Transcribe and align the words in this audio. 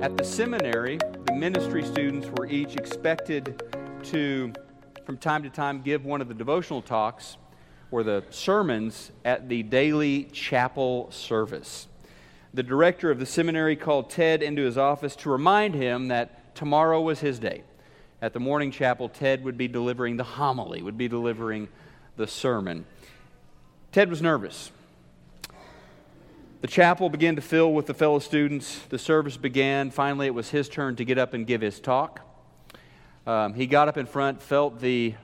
At 0.00 0.16
the 0.16 0.22
seminary, 0.22 0.96
the 1.26 1.32
ministry 1.34 1.84
students 1.84 2.28
were 2.28 2.46
each 2.46 2.76
expected 2.76 3.60
to, 4.04 4.52
from 5.04 5.18
time 5.18 5.42
to 5.42 5.50
time, 5.50 5.82
give 5.82 6.04
one 6.04 6.20
of 6.20 6.28
the 6.28 6.34
devotional 6.34 6.80
talks 6.80 7.36
or 7.90 8.04
the 8.04 8.22
sermons 8.30 9.10
at 9.24 9.48
the 9.48 9.64
daily 9.64 10.24
chapel 10.30 11.10
service. 11.10 11.88
The 12.54 12.62
director 12.62 13.10
of 13.10 13.18
the 13.18 13.26
seminary 13.26 13.74
called 13.74 14.08
Ted 14.08 14.40
into 14.40 14.62
his 14.62 14.78
office 14.78 15.16
to 15.16 15.30
remind 15.30 15.74
him 15.74 16.06
that 16.08 16.54
tomorrow 16.54 17.00
was 17.00 17.18
his 17.18 17.40
day. 17.40 17.64
At 18.22 18.32
the 18.32 18.40
morning 18.40 18.70
chapel, 18.70 19.08
Ted 19.08 19.42
would 19.42 19.58
be 19.58 19.66
delivering 19.66 20.16
the 20.16 20.22
homily, 20.22 20.80
would 20.80 20.96
be 20.96 21.08
delivering 21.08 21.66
the 22.16 22.28
sermon. 22.28 22.86
Ted 23.90 24.10
was 24.10 24.22
nervous. 24.22 24.70
The 26.60 26.66
chapel 26.66 27.08
began 27.08 27.36
to 27.36 27.40
fill 27.40 27.72
with 27.72 27.86
the 27.86 27.94
fellow 27.94 28.18
students. 28.18 28.80
The 28.88 28.98
service 28.98 29.36
began. 29.36 29.92
Finally, 29.92 30.26
it 30.26 30.34
was 30.34 30.50
his 30.50 30.68
turn 30.68 30.96
to 30.96 31.04
get 31.04 31.16
up 31.16 31.32
and 31.32 31.46
give 31.46 31.60
his 31.60 31.78
talk. 31.78 32.20
Um, 33.28 33.54
he 33.54 33.68
got 33.68 33.86
up 33.86 33.96
in 33.96 34.06
front, 34.06 34.42
felt 34.42 34.80
the, 34.80 35.14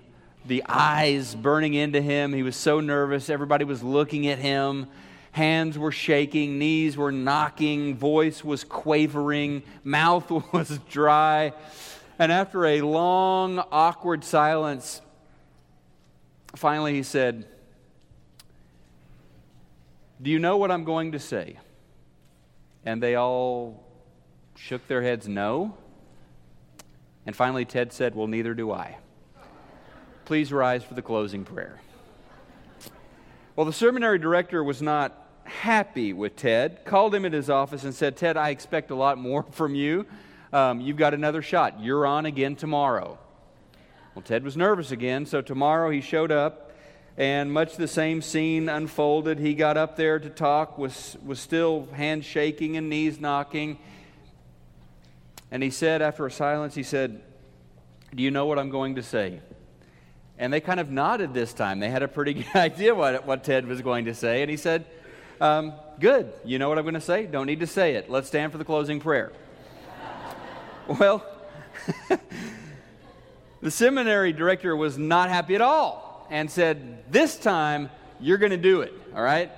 the 0.47 0.63
eyes 0.69 1.35
burning 1.35 1.75
into 1.75 2.01
him. 2.01 2.33
He 2.33 2.45
was 2.45 2.55
so 2.55 2.79
nervous. 2.79 3.29
Everybody 3.29 3.65
was 3.65 3.83
looking 3.83 4.29
at 4.29 4.39
him. 4.39 4.87
Hands 5.33 5.77
were 5.77 5.91
shaking, 5.91 6.61
knees 6.61 6.97
were 6.97 7.11
knocking, 7.11 7.97
voice 7.97 8.45
was 8.45 8.63
quavering, 8.63 9.65
mouth 9.83 10.31
was 10.53 10.79
dry. 10.89 11.53
And 12.17 12.31
after 12.31 12.65
a 12.65 12.83
long, 12.83 13.59
awkward 13.73 14.23
silence, 14.23 15.01
finally 16.55 16.95
he 16.95 17.03
said, 17.03 17.49
Do 20.21 20.31
you 20.31 20.39
know 20.39 20.57
what 20.57 20.71
I'm 20.71 20.85
going 20.85 21.13
to 21.13 21.19
say? 21.19 21.59
And 22.85 23.03
they 23.03 23.15
all 23.15 23.85
shook 24.57 24.87
their 24.89 25.03
heads, 25.03 25.27
No. 25.29 25.77
And 27.27 27.35
finally, 27.35 27.65
Ted 27.65 27.93
said, 27.93 28.15
Well, 28.15 28.27
neither 28.27 28.55
do 28.55 28.71
I. 28.71 28.99
Please 30.25 30.53
rise 30.53 30.85
for 30.85 30.95
the 30.95 31.03
closing 31.03 31.45
prayer. 31.45 31.81
Well, 33.57 33.67
the 33.67 33.73
seminary 33.73 34.19
director 34.19 34.65
was 34.65 34.83
not 34.83 35.25
happy 35.45 36.13
with 36.13 36.37
Ted, 36.37 36.85
called 36.85 37.15
him 37.15 37.25
in 37.25 37.33
his 37.33 37.51
office 37.51 37.85
and 37.85 37.95
said, 37.95 38.17
Ted, 38.17 38.37
I 38.37 38.51
expect 38.51 38.91
a 38.91 38.95
lot 38.95 39.19
more 39.19 39.45
from 39.53 39.75
you. 39.75 40.07
Um, 40.53 40.81
you've 40.81 40.97
got 40.97 41.15
another 41.15 41.43
shot. 41.43 41.81
You're 41.81 42.07
on 42.07 42.27
again 42.27 42.57
tomorrow. 42.57 43.19
Well, 44.15 44.23
Ted 44.23 44.45
was 44.45 44.57
nervous 44.57 44.91
again, 44.91 45.27
so 45.27 45.43
tomorrow 45.43 45.91
he 45.91 46.01
showed 46.01 46.31
up, 46.31 46.64
and 47.17 47.53
much 47.53 47.77
the 47.77 47.87
same 47.87 48.23
scene 48.23 48.69
unfolded. 48.69 49.39
He 49.39 49.55
got 49.55 49.77
up 49.77 49.97
there 49.97 50.19
to 50.19 50.29
talk, 50.29 50.79
was, 50.79 51.17
was 51.25 51.39
still 51.39 51.89
hands 51.93 52.25
shaking 52.25 52.77
and 52.77 52.89
knees 52.89 53.21
knocking. 53.21 53.79
And 55.51 55.63
he 55.63 55.71
said, 55.71 56.03
after 56.03 56.27
a 56.27 56.31
silence, 56.31 56.75
he 56.75 56.83
said, 56.83 57.21
Do 58.15 58.23
you 58.23 58.33
know 58.33 58.47
what 58.47 58.59
I'm 58.59 58.71
going 58.71 58.97
to 58.97 59.03
say? 59.03 59.41
And 60.37 60.53
they 60.53 60.61
kind 60.61 60.81
of 60.81 60.91
nodded 60.91 61.33
this 61.33 61.53
time. 61.53 61.79
They 61.79 61.89
had 61.89 62.03
a 62.03 62.09
pretty 62.09 62.35
good 62.35 62.57
idea 62.57 62.95
what, 62.95 63.25
what 63.25 63.45
Ted 63.45 63.67
was 63.67 63.81
going 63.81 64.07
to 64.07 64.15
say. 64.15 64.43
And 64.43 64.51
he 64.51 64.57
said, 64.57 64.85
um, 65.41 65.75
Good. 66.01 66.33
You 66.45 66.59
know 66.59 66.69
what 66.69 66.79
I'm 66.79 66.85
going 66.85 66.95
to 66.95 67.01
say? 67.01 67.27
Don't 67.27 67.47
need 67.47 67.61
to 67.61 67.69
say 67.69 67.95
it. 67.95 68.11
Let's 68.11 68.27
stand 68.27 68.51
for 68.51 68.59
the 68.59 68.65
closing 68.65 68.99
prayer. 68.99 69.31
well, 70.99 71.25
the 73.63 73.71
seminary 73.71 74.33
director 74.33 74.75
was 74.75 74.99
not 74.99 75.29
happy 75.29 75.55
at 75.55 75.61
all 75.61 76.04
and 76.31 76.51
said, 76.51 77.11
This 77.11 77.37
time 77.37 77.91
you're 78.21 78.39
going 78.39 78.51
to 78.51 78.57
do 78.57 78.83
it, 78.83 78.93
all 79.15 79.23
right? 79.23 79.51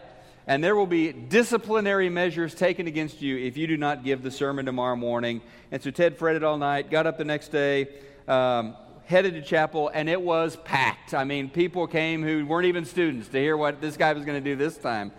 And 0.47 0.63
there 0.63 0.77
will 0.77 0.87
be 0.87 1.13
disciplinary 1.13 2.09
measures 2.09 2.55
taken 2.55 2.87
against 2.87 3.21
you 3.21 3.37
if 3.37 3.57
you 3.57 3.67
do 3.67 3.77
not 3.77 4.05
give 4.05 4.23
the 4.23 4.31
sermon 4.31 4.65
tomorrow 4.65 4.95
morning. 4.95 5.41
And 5.73 5.83
so 5.83 5.91
Ted 5.91 6.17
fretted 6.17 6.45
all 6.45 6.57
night, 6.57 6.89
got 6.91 7.07
up 7.07 7.19
the 7.19 7.25
next 7.25 7.49
day, 7.49 7.89
um, 8.29 8.77
headed 9.07 9.35
to 9.35 9.43
chapel, 9.43 9.91
and 9.93 10.09
it 10.09 10.21
was 10.21 10.57
packed. 10.65 11.15
I 11.15 11.25
mean, 11.25 11.51
people 11.51 11.87
came 11.89 12.23
who 12.23 12.47
weren't 12.47 12.67
even 12.67 12.85
students 12.85 13.29
to 13.29 13.39
hear 13.39 13.57
what 13.57 13.81
this 13.81 13.97
guy 13.97 14.13
was 14.13 14.25
going 14.25 14.43
to 14.43 14.51
do 14.51 14.57
this 14.57 14.77
time. 14.77 15.11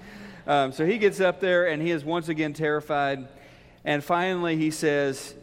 Um, 0.45 0.71
so 0.71 0.85
he 0.85 0.97
gets 0.97 1.19
up 1.19 1.41
there 1.41 1.67
and 1.67 1.81
he 1.81 1.91
is 1.91 2.05
once 2.05 2.29
again 2.29 2.53
terrified. 2.53 3.27
And 3.83 4.01
finally 4.01 4.55
he 4.55 4.71
says, 4.71 5.33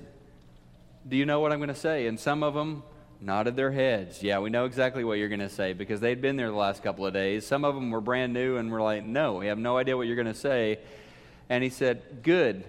Do 1.07 1.17
you 1.17 1.27
know 1.27 1.41
what 1.41 1.53
I'm 1.53 1.59
going 1.59 1.69
to 1.69 1.75
say? 1.75 2.07
And 2.07 2.19
some 2.19 2.43
of 2.43 2.55
them 2.55 2.83
nodded 3.21 3.57
their 3.57 3.71
heads. 3.71 4.23
Yeah, 4.23 4.39
we 4.39 4.51
know 4.51 4.65
exactly 4.65 5.05
what 5.05 5.19
you're 5.19 5.29
going 5.29 5.41
to 5.41 5.49
say 5.49 5.73
because 5.73 6.01
they'd 6.01 6.21
been 6.21 6.37
there 6.37 6.49
the 6.49 6.57
last 6.57 6.83
couple 6.83 7.07
of 7.07 7.13
days. 7.13 7.47
Some 7.47 7.65
of 7.65 7.75
them 7.75 7.91
were 7.91 8.01
brand 8.01 8.33
new 8.33 8.57
and 8.57 8.71
were 8.71 8.83
like, 8.83 9.05
No, 9.05 9.35
we 9.35 9.47
have 9.47 9.59
no 9.59 9.79
idea 9.79 9.97
what 9.97 10.07
you're 10.07 10.17
going 10.17 10.27
to 10.27 10.35
say. 10.35 10.79
And 11.49 11.63
he 11.63 11.71
said, 11.71 12.23
Good. 12.23 12.65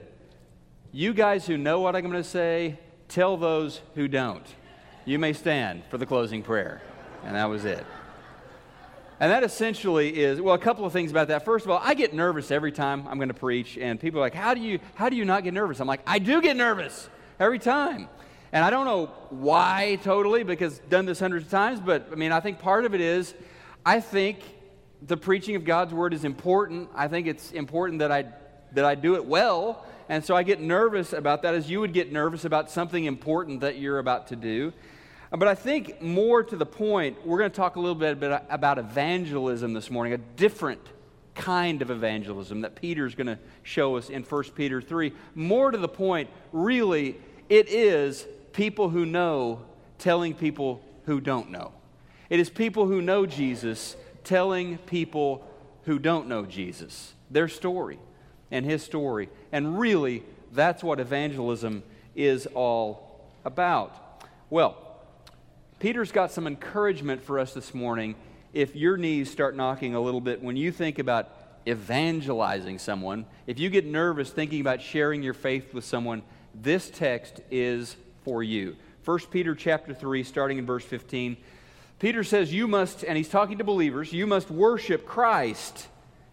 You 0.92 1.14
guys 1.14 1.46
who 1.46 1.58
know 1.58 1.82
what 1.82 1.96
I'm 1.96 2.04
going 2.04 2.14
to 2.14 2.24
say, 2.24 2.80
tell 3.10 3.36
those 3.38 3.82
who 3.96 4.08
don't. 4.08 4.46
You 5.04 5.20
may 5.20 5.34
stand 5.34 5.84
for 5.90 5.98
the 5.98 6.06
closing 6.06 6.42
prayer. 6.42 6.82
And 7.24 7.36
that 7.36 7.50
was 7.50 7.66
it. 7.66 7.86
And 9.20 9.32
that 9.32 9.44
essentially 9.44 10.18
is, 10.18 10.42
well, 10.42 10.56
a 10.56 10.60
couple 10.60 10.86
of 10.86 10.92
things 10.92 11.12
about 11.12 11.30
that. 11.30 11.46
First 11.46 11.66
of 11.66 11.72
all, 11.72 11.80
I 11.82 11.94
get 11.94 12.14
nervous 12.14 12.52
every 12.52 12.72
time 12.72 13.08
I'm 13.08 13.18
going 13.18 13.30
to 13.30 13.34
preach, 13.34 13.78
and 13.78 14.00
people 14.00 14.20
are 14.20 14.24
like, 14.24 14.34
how 14.34 14.54
do, 14.54 14.60
you, 14.60 14.80
how 14.96 15.08
do 15.08 15.16
you 15.16 15.24
not 15.24 15.44
get 15.44 15.54
nervous? 15.54 15.80
I'm 15.80 15.88
like, 15.88 16.02
I 16.06 16.20
do 16.20 16.42
get 16.42 16.58
nervous 16.58 17.10
every 17.40 17.60
time. 17.60 18.10
And 18.56 18.64
I 18.64 18.70
don't 18.70 18.86
know 18.86 19.08
why 19.32 20.00
totally, 20.02 20.44
because 20.44 20.80
done 20.90 21.06
this 21.06 21.20
hundreds 21.20 21.44
of 21.44 21.52
times, 21.52 21.82
but 21.82 22.08
I 22.10 22.16
mean, 22.16 22.32
I 22.32 22.40
think 22.40 22.58
part 22.58 22.86
of 22.86 22.96
it 22.96 23.02
is 23.02 23.34
I 23.86 24.00
think 24.00 24.40
the 25.02 25.18
preaching 25.18 25.58
of 25.58 25.66
God's 25.66 25.94
word 25.94 26.14
is 26.14 26.24
important. 26.24 26.88
I 26.96 27.10
think 27.10 27.28
it's 27.28 27.52
important 27.52 28.00
that 28.00 28.14
I, 28.14 28.28
that 28.72 28.86
I 28.86 28.96
do 28.96 29.16
it 29.16 29.26
well. 29.26 29.86
And 30.08 30.24
so 30.24 30.38
I 30.38 30.44
get 30.44 30.62
nervous 30.62 31.12
about 31.12 31.42
that 31.42 31.54
as 31.54 31.70
you 31.70 31.82
would 31.82 31.92
get 31.92 32.14
nervous 32.14 32.46
about 32.46 32.72
something 32.72 33.04
important 33.04 33.60
that 33.60 33.78
you're 33.78 34.00
about 34.00 34.28
to 34.28 34.38
do. 34.38 34.72
But 35.32 35.50
I 35.50 35.56
think 35.56 36.02
more 36.02 36.42
to 36.42 36.56
the 36.56 36.66
point, 36.66 37.28
we're 37.28 37.40
going 37.40 37.52
to 37.52 37.58
talk 37.58 37.76
a 37.76 37.80
little 37.82 37.94
bit 37.94 38.42
about 38.50 38.78
evangelism 38.78 39.74
this 39.74 39.92
morning, 39.92 40.14
a 40.14 40.18
different 40.18 40.80
kind 41.34 41.82
of 41.82 41.92
evangelism 41.92 42.62
that 42.62 42.78
Peter's 42.78 43.16
going 43.16 43.28
to 43.28 43.38
show 43.64 43.98
us 43.98 44.10
in 44.10 44.24
1 44.24 44.44
Peter 44.56 44.82
3. 44.82 45.12
More 45.36 45.72
to 45.72 45.78
the 45.78 45.90
point, 45.90 46.30
really, 46.54 47.18
it 47.50 47.68
is 47.68 48.26
people 48.56 48.90
who 48.90 49.06
know 49.06 49.62
telling 49.98 50.34
people 50.34 50.82
who 51.06 51.20
don't 51.20 51.52
know. 51.52 51.74
It 52.30 52.40
is 52.40 52.50
people 52.50 52.88
who 52.88 53.02
know 53.02 53.26
Jesus 53.26 53.96
telling 54.24 54.78
people 54.80 55.46
who 55.84 56.00
don't 56.00 56.28
know 56.28 56.46
Jesus 56.46 57.14
their 57.30 57.48
story 57.48 58.00
and 58.52 58.66
his 58.66 58.84
story. 58.84 59.30
And 59.52 59.80
really, 59.80 60.24
that's 60.54 60.84
what 60.84 61.00
evangelism 61.00 61.84
is 62.16 62.48
all 62.54 63.28
about. 63.44 64.24
Well, 64.50 64.78
Peter's 65.80 66.12
got 66.12 66.32
some 66.32 66.48
encouragement 66.48 67.24
for 67.24 67.40
us 67.40 67.54
this 67.54 67.74
morning 67.74 68.16
if 68.54 68.76
your 68.76 68.96
knees 68.96 69.30
start 69.30 69.56
knocking 69.56 69.96
a 69.96 70.00
little 70.00 70.22
bit 70.22 70.42
when 70.42 70.56
you 70.56 70.72
think 70.72 71.00
about 71.00 71.30
evangelizing 71.68 72.80
someone. 72.80 73.26
If 73.48 73.60
you 73.60 73.70
get 73.70 73.86
nervous 73.86 74.30
thinking 74.30 74.62
about 74.62 74.82
sharing 74.82 75.24
your 75.24 75.34
faith 75.34 75.74
with 75.74 75.84
someone, 75.84 76.22
this 76.54 76.90
text 76.90 77.42
is 77.52 77.98
for 78.25 78.44
you. 78.44 78.75
1 79.06 79.19
Peter 79.31 79.56
chapter 79.56 79.94
3 79.94 80.24
starting 80.24 80.58
in 80.58 80.66
verse 80.66 80.84
15. 80.84 81.38
Peter 82.00 82.24
says 82.24 82.52
you 82.52 82.68
must 82.68 83.06
and 83.06 83.16
he's 83.16 83.30
talking 83.30 83.59
to 83.59 83.63
believers, 83.63 84.12
you 84.12 84.28
must 84.28 84.50
worship 84.50 85.06
Christ 85.06 85.88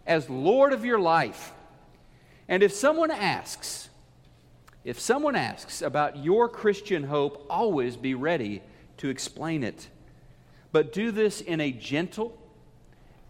as 0.06 0.28
Lord 0.28 0.72
of 0.72 0.84
your 0.84 0.98
life. 0.98 1.52
And 2.48 2.62
if 2.62 2.72
someone 2.72 3.10
asks, 3.10 3.88
if 4.84 4.98
someone 4.98 5.36
asks 5.36 5.82
about 5.82 6.16
your 6.16 6.48
Christian 6.48 7.04
hope, 7.04 7.46
always 7.48 7.96
be 7.96 8.14
ready 8.14 8.62
to 8.96 9.08
explain 9.08 9.62
it. 9.62 9.88
But 10.72 10.92
do 10.92 11.12
this 11.12 11.40
in 11.40 11.60
a 11.60 11.70
gentle 11.70 12.36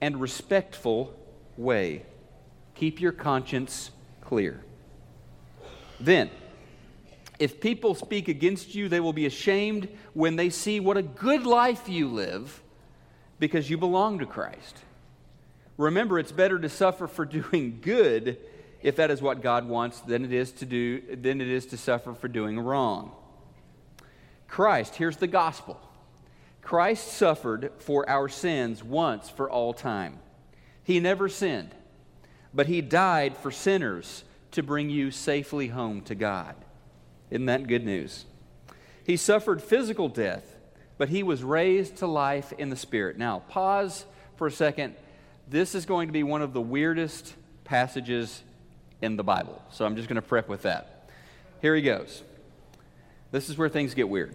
and 0.00 0.20
respectful 0.20 1.14
way. 1.56 2.06
Keep 2.74 3.00
your 3.00 3.12
conscience 3.12 3.90
clear. 4.22 4.64
Then, 6.00 6.30
if 7.42 7.60
people 7.60 7.96
speak 7.96 8.28
against 8.28 8.72
you, 8.76 8.88
they 8.88 9.00
will 9.00 9.12
be 9.12 9.26
ashamed 9.26 9.88
when 10.14 10.36
they 10.36 10.48
see 10.48 10.78
what 10.78 10.96
a 10.96 11.02
good 11.02 11.44
life 11.44 11.88
you 11.88 12.06
live 12.06 12.62
because 13.40 13.68
you 13.68 13.76
belong 13.76 14.20
to 14.20 14.26
Christ. 14.26 14.78
Remember, 15.76 16.20
it's 16.20 16.30
better 16.30 16.56
to 16.60 16.68
suffer 16.68 17.08
for 17.08 17.24
doing 17.40 17.80
good 17.82 18.38
if 18.80 18.94
that 18.94 19.10
is 19.10 19.20
what 19.20 19.42
God 19.42 19.66
wants 19.66 19.98
than 19.98 20.24
it 20.24 20.32
is 20.32 20.52
to 20.52 20.64
do 20.64 21.16
than 21.16 21.40
it 21.40 21.48
is 21.48 21.66
to 21.66 21.76
suffer 21.76 22.14
for 22.14 22.28
doing 22.28 22.60
wrong. 22.60 23.10
Christ, 24.46 24.94
here's 24.94 25.16
the 25.16 25.26
gospel 25.26 25.80
Christ 26.60 27.08
suffered 27.08 27.72
for 27.78 28.08
our 28.08 28.28
sins 28.28 28.84
once 28.84 29.28
for 29.28 29.50
all 29.50 29.74
time. 29.74 30.20
He 30.84 31.00
never 31.00 31.28
sinned, 31.28 31.74
but 32.54 32.68
he 32.68 32.82
died 32.82 33.36
for 33.36 33.50
sinners 33.50 34.22
to 34.52 34.62
bring 34.62 34.90
you 34.90 35.10
safely 35.10 35.66
home 35.66 36.02
to 36.02 36.14
God. 36.14 36.54
Isn't 37.32 37.46
that 37.46 37.66
good 37.66 37.86
news? 37.86 38.26
He 39.06 39.16
suffered 39.16 39.62
physical 39.62 40.10
death, 40.10 40.44
but 40.98 41.08
he 41.08 41.22
was 41.22 41.42
raised 41.42 41.96
to 41.96 42.06
life 42.06 42.52
in 42.58 42.68
the 42.68 42.76
Spirit. 42.76 43.16
Now, 43.16 43.38
pause 43.48 44.04
for 44.36 44.46
a 44.46 44.52
second. 44.52 44.94
This 45.48 45.74
is 45.74 45.86
going 45.86 46.08
to 46.08 46.12
be 46.12 46.22
one 46.22 46.42
of 46.42 46.52
the 46.52 46.60
weirdest 46.60 47.34
passages 47.64 48.42
in 49.00 49.16
the 49.16 49.24
Bible, 49.24 49.62
so 49.70 49.86
I'm 49.86 49.96
just 49.96 50.08
going 50.08 50.16
to 50.16 50.22
prep 50.22 50.46
with 50.46 50.62
that. 50.62 51.08
here 51.62 51.74
he 51.74 51.80
goes. 51.80 52.22
This 53.30 53.48
is 53.48 53.56
where 53.56 53.70
things 53.70 53.94
get 53.94 54.10
weird. 54.10 54.34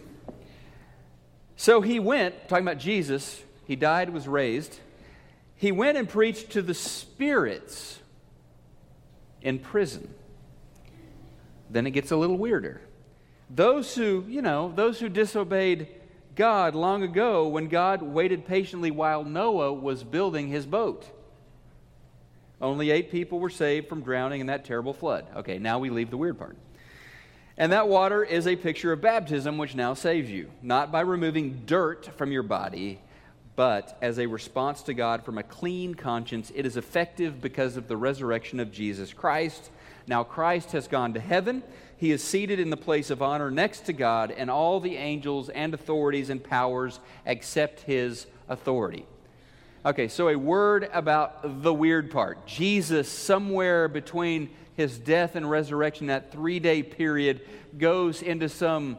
So 1.56 1.82
he 1.82 2.00
went, 2.00 2.50
talking 2.50 2.66
about 2.66 2.80
Jesus, 2.80 3.44
he 3.68 3.76
died, 3.76 4.10
was 4.10 4.28
raised. 4.28 4.80
He 5.56 5.72
went 5.72 6.00
and 6.00 6.10
preached 6.10 6.50
to 6.54 6.64
the 6.64 6.74
spirits 6.74 8.00
in 9.44 9.60
prison. 9.60 10.12
Then 11.70 11.86
it 11.86 11.92
gets 11.92 12.10
a 12.10 12.18
little 12.18 12.40
weirder. 12.40 12.82
Those 13.50 13.96
who, 13.96 14.26
you 14.28 14.42
know, 14.42 14.72
those 14.76 15.00
who 15.00 15.10
disobeyed 15.10 15.88
God 16.36 16.76
long 16.76 17.04
ago 17.04 17.48
when 17.48 17.68
God 17.68 18.02
waited 18.02 18.46
patiently 18.46 18.92
while 18.92 19.24
Noah 19.24 19.74
was 19.74 20.04
building 20.04 20.48
his 20.50 20.66
boat. 20.66 21.06
Only 22.62 22.92
eight 22.92 23.12
people 23.12 23.40
were 23.40 23.50
saved 23.50 23.88
from 23.88 24.02
drowning 24.02 24.42
in 24.42 24.48
that 24.48 24.66
terrible 24.66 24.94
flood. 24.94 25.26
Okay, 25.38 25.60
now 25.60 25.80
we 25.80 25.90
leave 25.90 26.10
the 26.10 26.18
weird 26.18 26.38
part. 26.38 26.58
And 27.58 27.72
that 27.72 27.88
water 27.88 28.24
is 28.24 28.48
a 28.48 28.56
picture 28.56 28.92
of 28.92 29.02
baptism, 29.02 29.58
which 29.58 29.74
now 29.74 29.96
saves 29.96 30.30
you, 30.30 30.52
not 30.62 30.92
by 30.92 31.02
removing 31.02 31.64
dirt 31.66 32.08
from 32.18 32.32
your 32.32 32.44
body, 32.44 33.00
but 33.56 33.98
as 34.02 34.20
a 34.20 34.28
response 34.28 34.84
to 34.84 34.94
God 34.94 35.26
from 35.26 35.40
a 35.40 35.44
clean 35.44 35.96
conscience. 35.96 36.52
It 36.54 36.68
is 36.68 36.78
effective 36.78 37.42
because 37.42 37.76
of 37.76 37.88
the 37.88 37.98
resurrection 37.98 38.60
of 38.60 38.72
Jesus 38.72 39.14
Christ. 39.14 39.72
Now, 40.06 40.24
Christ 40.24 40.72
has 40.74 40.88
gone 40.88 41.16
to 41.16 41.20
heaven. 41.20 41.64
He 41.98 42.12
is 42.12 42.24
seated 42.24 42.60
in 42.60 42.70
the 42.70 42.78
place 42.78 43.10
of 43.10 43.22
honor 43.24 43.50
next 43.50 43.82
to 43.82 43.94
God, 43.94 44.32
and 44.32 44.52
all 44.52 44.80
the 44.80 44.96
angels 44.98 45.50
and 45.50 45.74
authorities 45.74 46.30
and 46.30 46.44
powers 46.44 47.00
accept 47.26 47.82
his 47.82 48.28
authority. 48.48 49.06
Okay, 49.84 50.08
so 50.08 50.30
a 50.30 50.36
word 50.36 50.90
about 50.94 51.64
the 51.64 51.74
weird 51.74 52.12
part. 52.12 52.46
Jesus, 52.46 53.10
somewhere 53.10 53.88
between 53.88 54.50
his 54.76 55.00
death 55.00 55.36
and 55.36 55.50
resurrection, 55.50 56.08
that 56.08 56.32
three 56.32 56.60
day 56.60 56.84
period, 56.84 57.42
goes 57.78 58.22
into 58.22 58.48
some 58.48 58.98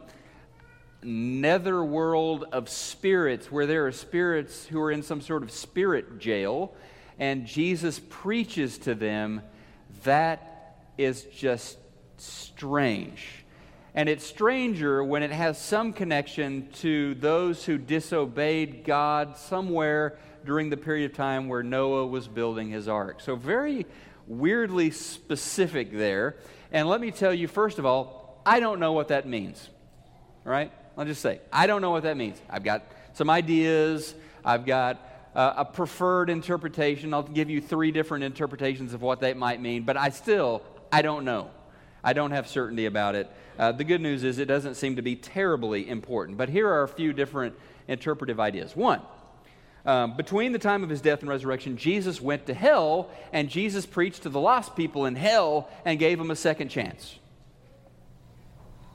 nether 1.03 1.85
world 1.85 2.47
of 2.51 2.69
spirits 2.69 3.53
where 3.53 3.67
there 3.67 3.87
are 3.87 3.93
spirits 3.93 4.67
who 4.67 4.81
are 4.81 4.91
in 4.91 5.03
some 5.05 5.21
sort 5.21 5.45
of 5.45 5.53
spirit 5.53 6.19
jail, 6.19 6.75
and 7.19 7.47
Jesus 7.47 8.01
preaches 8.09 8.79
to 8.79 8.95
them. 8.97 9.43
That 10.03 10.81
is 10.97 11.23
just 11.25 11.79
strange. 12.25 13.45
And 13.95 14.09
it's 14.09 14.25
stranger 14.25 15.03
when 15.03 15.23
it 15.23 15.31
has 15.31 15.59
some 15.59 15.93
connection 15.93 16.69
to 16.75 17.15
those 17.17 17.65
who 17.65 17.79
disobeyed 17.79 18.85
God 18.85 19.37
somewhere 19.37 20.19
during 20.45 20.71
the 20.71 20.77
period 20.77 21.11
of 21.11 21.17
time 21.17 21.49
where 21.49 21.63
Noah 21.63 22.07
was 22.07 22.29
building 22.29 22.71
his 22.71 22.87
ark. 22.89 23.21
So, 23.21 23.35
very 23.35 23.87
weirdly 24.27 24.91
specific 24.91 25.93
there. 25.93 26.37
And 26.71 26.89
let 26.89 27.01
me 27.01 27.11
tell 27.11 27.33
you, 27.33 27.49
first 27.49 27.79
of 27.79 27.87
all, 27.87 28.41
I 28.45 28.61
don't 28.61 28.79
know 28.79 28.93
what 28.93 29.09
that 29.09 29.27
means. 29.27 29.69
All 30.47 30.53
right? 30.53 30.71
I'll 30.97 31.05
just 31.05 31.23
say, 31.23 31.41
I 31.53 31.67
don't 31.67 31.83
know 31.83 31.91
what 31.91 32.03
that 32.03 32.17
means. 32.17 32.41
I've 32.49 32.65
got 32.65 32.85
some 33.15 33.31
ideas, 33.31 34.15
I've 34.45 34.67
got 34.67 35.01
uh, 35.35 35.55
a 35.59 35.65
preferred 35.65 36.31
interpretation. 36.31 37.15
I'll 37.15 37.23
give 37.23 37.51
you 37.51 37.61
three 37.61 37.91
different 37.91 38.25
interpretations 38.25 38.95
of 38.95 39.03
what 39.03 39.21
that 39.21 39.37
might 39.37 39.61
mean, 39.61 39.83
but 39.83 39.97
I 39.97 40.11
still, 40.11 40.63
I 40.91 41.03
don't 41.03 41.25
know. 41.25 41.51
I 42.09 42.15
don't 42.15 42.31
have 42.31 42.49
certainty 42.49 42.87
about 42.87 43.17
it. 43.17 43.31
Uh, 43.59 43.71
the 43.71 43.85
good 43.85 44.01
news 44.01 44.25
is 44.25 44.39
it 44.39 44.47
doesn't 44.47 44.77
seem 44.77 44.97
to 44.97 45.03
be 45.03 45.15
terribly 45.15 45.87
important. 45.87 46.39
But 46.39 46.49
here 46.49 46.67
are 46.67 46.83
a 46.83 46.89
few 46.89 47.13
different 47.13 47.55
interpretive 47.87 48.41
ideas. 48.41 48.75
One, 48.75 49.03
um, 49.85 50.17
between 50.17 50.53
the 50.53 50.59
time 50.59 50.83
of 50.83 50.89
his 50.89 51.03
death 51.03 51.21
and 51.21 51.29
resurrection, 51.29 51.77
Jesus 51.77 52.19
went 52.19 52.47
to 52.47 52.55
hell, 52.55 53.11
and 53.31 53.51
Jesus 53.51 53.85
preached 53.85 54.23
to 54.23 54.31
the 54.31 54.41
lost 54.41 54.75
people 54.75 55.05
in 55.05 55.17
hell 55.17 55.69
and 55.85 55.99
gave 55.99 56.17
them 56.17 56.31
a 56.31 56.37
second 56.37 56.71
chance. 56.71 57.19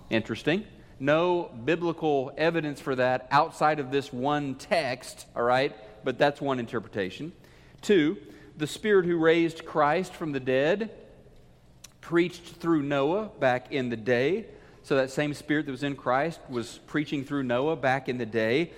Interesting. 0.10 0.65
No 1.00 1.51
biblical 1.65 2.33
evidence 2.36 2.81
for 2.81 2.95
that 2.95 3.27
outside 3.30 3.80
of 3.80 3.92
this 3.92 4.12
one 4.12 4.56
text, 4.56 5.27
all 5.36 5.44
right? 5.44 5.75
But 6.04 6.18
that's 6.18 6.42
one 6.42 6.57
interpretation. 6.57 7.31
Two, 7.83 8.18
the 8.57 8.65
Spirit 8.65 9.06
who 9.06 9.18
raised 9.18 9.68
Christ 9.68 10.15
from 10.15 10.31
the 10.31 10.39
dead 10.39 10.89
preached 12.04 12.58
through 12.58 12.82
Noah 12.82 13.30
back 13.40 13.72
in 13.72 13.90
the 13.90 13.96
day. 13.96 14.46
So 14.84 14.98
that 14.98 15.10
same 15.10 15.34
Spirit 15.34 15.66
that 15.66 15.72
was 15.72 15.84
in 15.84 15.96
Christ 15.96 16.42
was 16.50 16.80
preaching 16.86 17.24
through 17.24 17.44
Noah 17.44 17.78
back 17.78 18.10
in 18.10 18.18
the 18.18 18.26
day. 18.26 18.72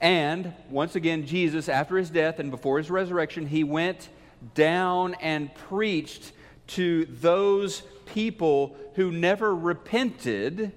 And 0.00 0.52
once 0.68 0.96
again, 0.96 1.24
Jesus, 1.24 1.68
after 1.68 1.96
his 1.96 2.10
death 2.10 2.40
and 2.40 2.50
before 2.50 2.78
his 2.78 2.90
resurrection, 2.90 3.46
he 3.46 3.62
went 3.62 4.08
down 4.56 5.14
and 5.20 5.54
preached 5.54 6.32
to 6.68 7.04
those 7.04 7.82
people 8.06 8.76
who 8.96 9.12
never 9.12 9.54
repented 9.54 10.72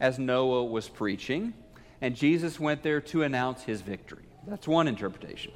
as 0.00 0.18
Noah 0.18 0.64
was 0.64 0.88
preaching. 0.88 1.54
And 2.00 2.16
Jesus 2.16 2.58
went 2.58 2.82
there 2.82 3.00
to 3.02 3.22
announce 3.22 3.62
his 3.62 3.82
victory. 3.82 4.24
That's 4.48 4.66
one 4.66 4.88
interpretation. 4.88 5.52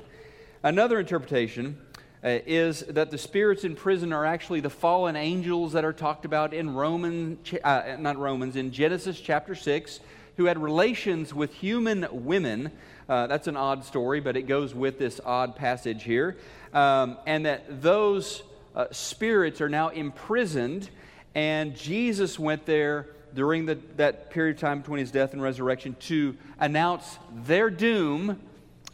Another 0.63 1.01
interpretation 1.01 1.81
uh, 2.23 2.39
is 2.47 2.81
that 2.81 3.11
the 3.11 3.19
spirits 3.19 3.65
in 3.65 3.75
prison 3.75 4.13
are 4.13 4.27
actually 4.27 4.61
the 4.61 4.71
fallen 4.71 5.17
angels 5.17 5.73
that 5.73 5.85
are 5.85 5.93
talked 5.93 6.25
about 6.25 6.53
in 6.53 6.75
Romans, 6.75 7.53
uh, 7.65 7.97
not 7.99 8.19
Romans, 8.19 8.57
in 8.57 8.73
Genesis 8.73 9.21
chapter 9.21 9.55
6, 9.55 10.01
who 10.37 10.45
had 10.47 10.59
relations 10.59 11.35
with 11.35 11.53
human 11.55 12.07
women 12.11 12.71
uh, 13.11 13.27
that's 13.27 13.49
an 13.49 13.57
odd 13.57 13.85
story, 13.85 14.21
but 14.21 14.37
it 14.37 14.43
goes 14.43 14.73
with 14.73 14.97
this 14.97 15.21
odd 15.25 15.57
passage 15.57 16.05
here. 16.05 16.37
Um, 16.73 17.19
and 17.27 17.45
that 17.45 17.83
those 17.83 18.45
uh, 18.77 18.87
spirits 18.93 19.61
are 19.61 19.69
now 19.69 19.89
imprisoned, 19.89 20.89
and 21.35 21.75
Jesus 21.75 22.39
went 22.39 22.67
there 22.67 23.09
during 23.35 23.67
the, 23.67 23.81
that 23.97 24.31
period 24.31 24.57
of 24.57 24.61
time 24.61 24.79
between 24.79 25.01
his 25.01 25.11
death 25.11 25.33
and 25.33 25.43
resurrection 25.43 25.97
to 26.03 26.37
announce 26.61 27.19
their 27.35 27.69
doom 27.69 28.41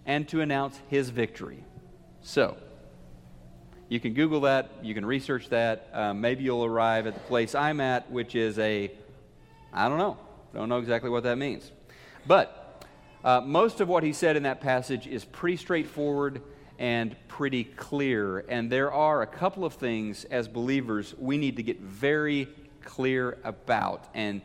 and 0.06 0.26
to 0.28 0.40
announce 0.40 0.80
his 0.88 1.10
victory. 1.10 1.62
So, 2.22 2.56
you 3.88 4.00
can 4.00 4.14
Google 4.14 4.40
that, 4.42 4.70
you 4.82 4.94
can 4.94 5.06
research 5.06 5.48
that. 5.50 5.88
Um, 5.92 6.20
maybe 6.20 6.44
you'll 6.44 6.64
arrive 6.64 7.06
at 7.06 7.14
the 7.14 7.20
place 7.20 7.54
I'm 7.54 7.80
at, 7.80 8.10
which 8.10 8.34
is 8.34 8.58
a, 8.58 8.90
I 9.72 9.88
don't 9.88 9.98
know, 9.98 10.18
don't 10.54 10.68
know 10.68 10.78
exactly 10.78 11.10
what 11.10 11.22
that 11.22 11.38
means. 11.38 11.70
But 12.26 12.84
uh, 13.24 13.40
most 13.40 13.80
of 13.80 13.88
what 13.88 14.02
he 14.02 14.12
said 14.12 14.36
in 14.36 14.42
that 14.42 14.60
passage 14.60 15.06
is 15.06 15.24
pretty 15.24 15.56
straightforward 15.56 16.42
and 16.78 17.16
pretty 17.28 17.64
clear. 17.64 18.40
And 18.48 18.70
there 18.70 18.92
are 18.92 19.22
a 19.22 19.26
couple 19.26 19.64
of 19.64 19.74
things 19.74 20.24
as 20.24 20.48
believers 20.48 21.14
we 21.18 21.38
need 21.38 21.56
to 21.56 21.62
get 21.62 21.80
very 21.80 22.48
clear 22.84 23.38
about. 23.44 24.08
And 24.14 24.42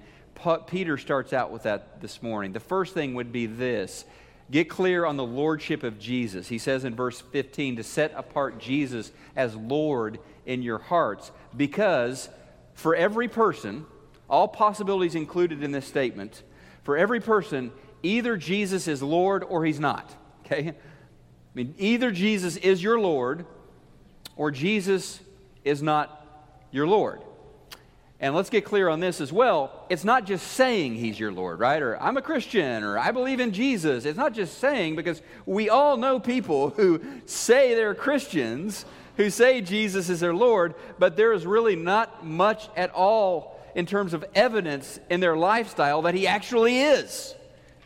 Peter 0.67 0.97
starts 0.97 1.33
out 1.33 1.51
with 1.51 1.63
that 1.63 2.01
this 2.01 2.23
morning. 2.23 2.53
The 2.53 2.59
first 2.59 2.93
thing 2.93 3.15
would 3.15 3.31
be 3.31 3.45
this 3.45 4.05
get 4.51 4.69
clear 4.69 5.05
on 5.05 5.17
the 5.17 5.23
lordship 5.23 5.81
of 5.83 5.97
Jesus. 5.97 6.49
He 6.49 6.57
says 6.57 6.83
in 6.83 6.93
verse 6.93 7.21
15 7.21 7.77
to 7.77 7.83
set 7.83 8.13
apart 8.15 8.59
Jesus 8.59 9.11
as 9.35 9.55
Lord 9.55 10.19
in 10.45 10.61
your 10.61 10.79
hearts, 10.79 11.31
because 11.55 12.29
for 12.73 12.95
every 12.95 13.27
person, 13.27 13.85
all 14.29 14.47
possibilities 14.47 15.15
included 15.15 15.63
in 15.63 15.71
this 15.71 15.87
statement, 15.87 16.43
for 16.83 16.97
every 16.97 17.21
person, 17.21 17.71
either 18.03 18.35
Jesus 18.35 18.87
is 18.87 19.01
Lord 19.01 19.43
or 19.43 19.65
he's 19.65 19.79
not. 19.79 20.13
Okay? 20.45 20.69
I 20.69 20.73
mean, 21.53 21.75
either 21.77 22.11
Jesus 22.11 22.57
is 22.57 22.83
your 22.83 22.99
Lord 22.99 23.45
or 24.35 24.51
Jesus 24.51 25.19
is 25.63 25.81
not 25.81 26.25
your 26.71 26.87
Lord. 26.87 27.21
And 28.21 28.35
let's 28.35 28.51
get 28.51 28.63
clear 28.63 28.87
on 28.87 28.99
this 28.99 29.19
as 29.19 29.33
well. 29.33 29.85
It's 29.89 30.03
not 30.03 30.25
just 30.25 30.49
saying 30.49 30.95
he's 30.95 31.19
your 31.19 31.31
Lord, 31.31 31.59
right? 31.59 31.81
Or 31.81 31.99
I'm 32.01 32.17
a 32.17 32.21
Christian, 32.21 32.83
or 32.83 32.99
I 32.99 33.09
believe 33.11 33.39
in 33.39 33.51
Jesus. 33.51 34.05
It's 34.05 34.17
not 34.17 34.33
just 34.33 34.59
saying, 34.59 34.95
because 34.95 35.23
we 35.47 35.69
all 35.69 35.97
know 35.97 36.19
people 36.19 36.69
who 36.69 37.01
say 37.25 37.73
they're 37.73 37.95
Christians, 37.95 38.85
who 39.17 39.31
say 39.31 39.59
Jesus 39.59 40.07
is 40.07 40.19
their 40.19 40.35
Lord, 40.35 40.75
but 40.99 41.17
there 41.17 41.33
is 41.33 41.47
really 41.47 41.75
not 41.75 42.23
much 42.23 42.69
at 42.77 42.91
all 42.91 43.59
in 43.73 43.87
terms 43.87 44.13
of 44.13 44.23
evidence 44.35 44.99
in 45.09 45.19
their 45.19 45.35
lifestyle 45.35 46.03
that 46.03 46.13
he 46.13 46.27
actually 46.27 46.79
is 46.79 47.33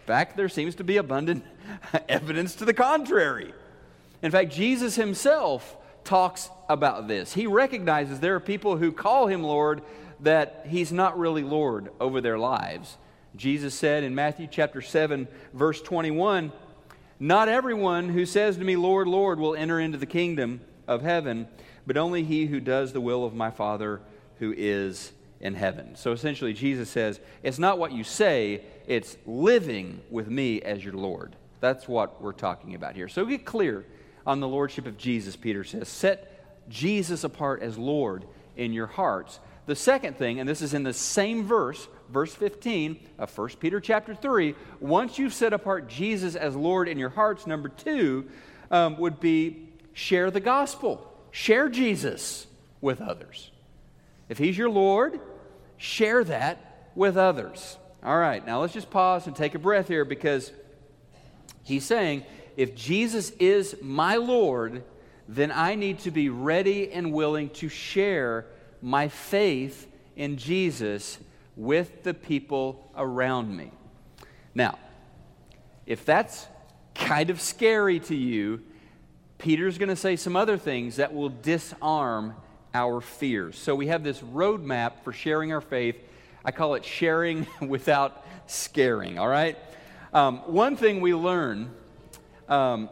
In 0.02 0.06
fact, 0.06 0.36
there 0.36 0.50
seems 0.50 0.76
to 0.76 0.84
be 0.84 0.98
abundant 0.98 1.46
evidence 2.10 2.56
to 2.56 2.66
the 2.66 2.74
contrary. 2.74 3.54
In 4.22 4.32
fact, 4.32 4.52
Jesus 4.52 4.96
himself 4.96 5.78
talks 6.04 6.50
about 6.68 7.08
this. 7.08 7.34
He 7.34 7.48
recognizes 7.48 8.20
there 8.20 8.36
are 8.36 8.42
people 8.42 8.78
who 8.78 8.92
call 8.92 9.28
him 9.28 9.44
Lord 9.44 9.82
that 10.22 10.66
he's 10.68 10.92
not 10.92 11.18
really 11.18 11.44
Lord 11.44 11.90
over 12.00 12.22
their 12.22 12.38
lives. 12.38 12.98
Jesus 13.36 13.74
said 13.74 14.04
in 14.04 14.16
Matthew 14.16 14.48
chapter 14.50 14.82
7 14.82 15.28
verse 15.54 15.82
21, 15.82 16.52
"Not 17.20 17.50
everyone 17.50 18.10
who 18.10 18.26
says 18.26 18.58
to 18.58 18.64
me, 18.64 18.76
Lord, 18.76 19.08
Lord, 19.08 19.40
will 19.40 19.56
enter 19.56 19.80
into 19.80 19.98
the 19.98 20.06
kingdom 20.06 20.62
of 20.88 21.02
heaven, 21.02 21.48
but 21.86 21.98
only 21.98 22.24
he 22.24 22.46
who 22.46 22.60
does 22.60 22.94
the 22.94 23.02
will 23.02 23.26
of 23.26 23.34
my 23.34 23.52
Father 23.52 24.02
who 24.40 24.54
is 24.56 25.12
in 25.42 25.56
heaven." 25.56 25.96
So 25.96 26.12
essentially 26.12 26.54
Jesus 26.54 26.90
says, 26.90 27.20
it's 27.44 27.60
not 27.60 27.78
what 27.78 27.92
you 27.92 28.04
say, 28.04 28.62
it's 28.88 29.18
living 29.26 30.02
with 30.10 30.30
me 30.30 30.62
as 30.62 30.84
your 30.84 30.94
Lord. 30.94 31.36
That's 31.60 31.88
what 31.88 32.22
we're 32.22 32.32
talking 32.32 32.76
about 32.76 32.96
here. 32.96 33.08
So 33.08 33.26
get 33.26 33.46
clear 33.46 33.86
on 34.26 34.40
the 34.40 34.48
lordship 34.48 34.86
of 34.88 34.98
Jesus, 34.98 35.36
Peter 35.36 35.64
says. 35.64 35.88
Set 35.90 36.32
Jesus 36.70 37.24
apart 37.24 37.62
as 37.62 37.78
Lord 37.78 38.26
in 38.56 38.74
your 38.74 38.88
hearts. 38.88 39.40
The 39.66 39.76
second 39.76 40.18
thing, 40.18 40.40
and 40.40 40.48
this 40.48 40.62
is 40.62 40.74
in 40.74 40.84
the 40.84 40.94
same 40.94 41.44
verse, 41.46 41.88
verse 42.10 42.34
15 42.34 43.00
of 43.18 43.36
1 43.36 43.50
Peter 43.60 43.80
chapter 43.80 44.14
3, 44.14 44.54
once 44.80 45.18
you've 45.18 45.34
set 45.34 45.54
apart 45.54 45.88
Jesus 45.88 46.36
as 46.36 46.56
Lord 46.56 46.88
in 46.88 47.00
your 47.00 47.10
hearts, 47.10 47.48
number 47.48 47.70
two 47.70 48.28
um, 48.70 48.98
would 48.98 49.20
be 49.20 49.70
share 49.94 50.30
the 50.30 50.40
gospel. 50.40 51.12
Share 51.32 51.68
Jesus 51.68 52.46
with 52.80 53.02
others. 53.02 53.52
If 54.30 54.38
he's 54.38 54.58
your 54.58 54.70
Lord, 54.70 55.20
share 55.78 56.24
that 56.26 56.90
with 56.94 57.18
others. 57.18 57.78
All 58.04 58.18
right, 58.18 58.46
now 58.46 58.62
let's 58.62 58.74
just 58.74 58.92
pause 58.92 59.26
and 59.26 59.36
take 59.36 59.56
a 59.56 59.60
breath 59.60 59.88
here 59.88 60.06
because 60.06 60.52
he's 61.64 61.84
saying, 61.84 62.24
if 62.56 62.76
Jesus 62.76 63.32
is 63.32 63.76
my 63.82 64.18
Lord, 64.18 64.84
then 65.28 65.52
I 65.52 65.74
need 65.74 66.00
to 66.00 66.12
be 66.12 66.30
ready 66.30 66.92
and 66.92 67.12
willing 67.12 67.50
to 67.52 67.68
share 67.68 68.46
my 68.86 69.08
faith 69.08 69.88
in 70.16 70.38
Jesus 70.38 71.18
with 71.56 72.04
the 72.04 72.14
people 72.14 72.88
around 72.96 73.58
me. 73.58 73.72
Now, 74.54 74.78
if 75.88 76.06
that's 76.06 76.46
kind 76.94 77.32
of 77.32 77.42
scary 77.42 78.00
to 78.02 78.16
you, 78.16 78.62
Peter's 79.40 79.80
going 79.80 79.90
to 79.90 79.96
say 79.96 80.16
some 80.16 80.36
other 80.36 80.56
things 80.56 80.98
that 80.98 81.16
will 81.16 81.30
disarm 81.30 82.36
our 82.76 83.02
fears. 83.02 83.58
So 83.58 83.74
we 83.74 83.88
have 83.88 84.04
this 84.04 84.20
roadmap 84.20 85.04
for 85.04 85.12
sharing 85.12 85.52
our 85.52 85.62
faith. 85.62 85.96
I 86.44 86.52
call 86.52 86.76
it 86.76 86.86
sharing 86.86 87.48
without 87.68 88.24
scaring, 88.46 89.18
all 89.18 89.28
right? 89.28 89.58
Um, 90.14 90.38
one 90.46 90.78
thing 90.78 91.02
we 91.02 91.16
learn 91.16 91.72
um, 92.48 92.90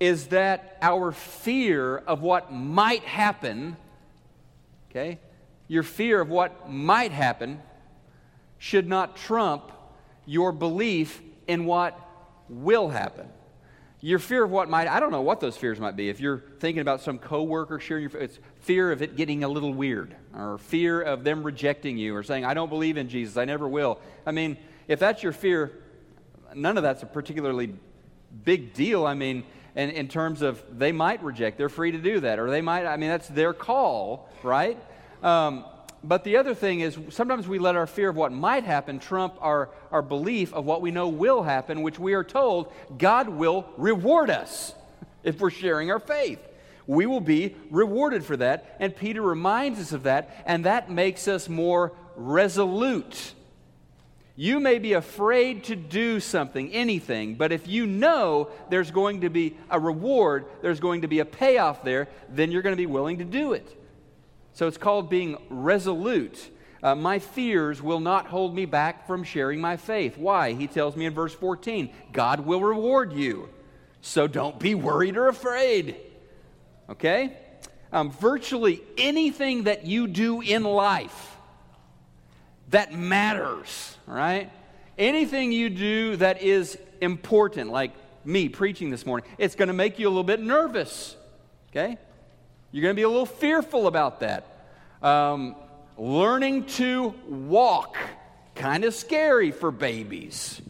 is 0.00 0.28
that 0.28 0.78
our 0.80 1.12
fear 1.12 1.98
of 1.98 2.22
what 2.22 2.54
might 2.54 3.02
happen, 3.02 3.76
okay, 4.90 5.18
your 5.68 5.82
fear 5.82 6.20
of 6.20 6.28
what 6.28 6.70
might 6.70 7.12
happen 7.12 7.60
should 8.58 8.88
not 8.88 9.16
trump 9.16 9.72
your 10.24 10.52
belief 10.52 11.22
in 11.46 11.64
what 11.64 11.98
will 12.48 12.88
happen. 12.88 13.28
Your 14.00 14.18
fear 14.18 14.44
of 14.44 14.50
what 14.50 14.68
might, 14.68 14.88
I 14.88 15.00
don't 15.00 15.10
know 15.10 15.22
what 15.22 15.40
those 15.40 15.56
fears 15.56 15.80
might 15.80 15.96
be. 15.96 16.08
If 16.08 16.20
you're 16.20 16.42
thinking 16.60 16.80
about 16.80 17.00
some 17.00 17.18
coworker 17.18 17.80
sharing 17.80 18.08
your, 18.08 18.20
it's 18.20 18.38
fear 18.60 18.92
of 18.92 19.02
it 19.02 19.16
getting 19.16 19.42
a 19.42 19.48
little 19.48 19.72
weird, 19.72 20.14
or 20.34 20.58
fear 20.58 21.00
of 21.00 21.24
them 21.24 21.42
rejecting 21.42 21.96
you, 21.96 22.14
or 22.14 22.22
saying, 22.22 22.44
I 22.44 22.54
don't 22.54 22.68
believe 22.68 22.98
in 22.98 23.08
Jesus, 23.08 23.36
I 23.36 23.44
never 23.44 23.66
will. 23.66 23.98
I 24.24 24.32
mean, 24.32 24.58
if 24.86 24.98
that's 24.98 25.22
your 25.22 25.32
fear, 25.32 25.72
none 26.54 26.76
of 26.76 26.82
that's 26.82 27.02
a 27.02 27.06
particularly 27.06 27.74
big 28.44 28.74
deal. 28.74 29.06
I 29.06 29.14
mean, 29.14 29.44
in, 29.74 29.90
in 29.90 30.08
terms 30.08 30.42
of 30.42 30.62
they 30.70 30.92
might 30.92 31.22
reject, 31.22 31.58
they're 31.58 31.68
free 31.68 31.92
to 31.92 31.98
do 31.98 32.20
that, 32.20 32.38
or 32.38 32.50
they 32.50 32.62
might, 32.62 32.86
I 32.86 32.96
mean, 32.96 33.08
that's 33.08 33.28
their 33.28 33.52
call, 33.52 34.28
right? 34.42 34.78
Um, 35.22 35.64
but 36.04 36.24
the 36.24 36.36
other 36.36 36.54
thing 36.54 36.80
is 36.80 36.96
sometimes 37.10 37.48
we 37.48 37.58
let 37.58 37.74
our 37.74 37.86
fear 37.86 38.10
of 38.10 38.16
what 38.16 38.32
might 38.32 38.64
happen 38.64 38.98
trump 38.98 39.34
our, 39.40 39.70
our 39.90 40.02
belief 40.02 40.54
of 40.54 40.64
what 40.64 40.80
we 40.80 40.90
know 40.90 41.08
will 41.08 41.42
happen, 41.42 41.82
which 41.82 41.98
we 41.98 42.14
are 42.14 42.24
told 42.24 42.72
God 42.96 43.28
will 43.28 43.68
reward 43.76 44.30
us 44.30 44.74
if 45.24 45.40
we're 45.40 45.50
sharing 45.50 45.90
our 45.90 45.98
faith. 45.98 46.38
We 46.86 47.06
will 47.06 47.20
be 47.20 47.56
rewarded 47.70 48.24
for 48.24 48.36
that. 48.36 48.76
And 48.78 48.94
Peter 48.94 49.20
reminds 49.20 49.80
us 49.80 49.92
of 49.92 50.04
that, 50.04 50.44
and 50.46 50.64
that 50.64 50.90
makes 50.90 51.26
us 51.26 51.48
more 51.48 51.92
resolute. 52.14 53.34
You 54.36 54.60
may 54.60 54.78
be 54.78 54.92
afraid 54.92 55.64
to 55.64 55.76
do 55.76 56.20
something, 56.20 56.70
anything, 56.72 57.36
but 57.36 57.52
if 57.52 57.66
you 57.66 57.86
know 57.86 58.50
there's 58.68 58.90
going 58.90 59.22
to 59.22 59.30
be 59.30 59.56
a 59.70 59.80
reward, 59.80 60.44
there's 60.60 60.78
going 60.78 61.02
to 61.02 61.08
be 61.08 61.20
a 61.20 61.24
payoff 61.24 61.82
there, 61.82 62.06
then 62.28 62.52
you're 62.52 62.62
going 62.62 62.74
to 62.74 62.80
be 62.80 62.86
willing 62.86 63.18
to 63.18 63.24
do 63.24 63.54
it. 63.54 63.82
So 64.56 64.66
it's 64.66 64.78
called 64.78 65.10
being 65.10 65.36
resolute. 65.50 66.50
Uh, 66.82 66.94
my 66.94 67.18
fears 67.18 67.82
will 67.82 68.00
not 68.00 68.28
hold 68.28 68.54
me 68.54 68.64
back 68.64 69.06
from 69.06 69.22
sharing 69.22 69.60
my 69.60 69.76
faith. 69.76 70.16
Why? 70.16 70.54
He 70.54 70.66
tells 70.66 70.96
me 70.96 71.04
in 71.04 71.12
verse 71.12 71.34
14 71.34 71.90
God 72.10 72.40
will 72.40 72.62
reward 72.62 73.12
you. 73.12 73.50
So 74.00 74.26
don't 74.26 74.58
be 74.58 74.74
worried 74.74 75.18
or 75.18 75.28
afraid. 75.28 75.96
Okay? 76.88 77.36
Um, 77.92 78.10
virtually 78.10 78.80
anything 78.96 79.64
that 79.64 79.84
you 79.84 80.06
do 80.06 80.40
in 80.40 80.64
life 80.64 81.36
that 82.70 82.94
matters, 82.94 83.98
right? 84.06 84.50
Anything 84.96 85.52
you 85.52 85.68
do 85.68 86.16
that 86.16 86.40
is 86.40 86.78
important, 87.02 87.70
like 87.70 87.92
me 88.24 88.48
preaching 88.48 88.88
this 88.88 89.04
morning, 89.04 89.28
it's 89.36 89.54
going 89.54 89.68
to 89.68 89.74
make 89.74 89.98
you 89.98 90.08
a 90.08 90.08
little 90.08 90.24
bit 90.24 90.40
nervous. 90.40 91.14
Okay? 91.68 91.98
You're 92.76 92.82
going 92.82 92.94
to 92.94 93.00
be 93.00 93.04
a 93.04 93.08
little 93.08 93.24
fearful 93.24 93.86
about 93.86 94.20
that. 94.20 94.44
Um, 95.00 95.56
learning 95.96 96.66
to 96.66 97.14
walk, 97.26 97.96
kind 98.54 98.84
of 98.84 98.92
scary 98.92 99.50
for 99.50 99.70
babies. 99.70 100.60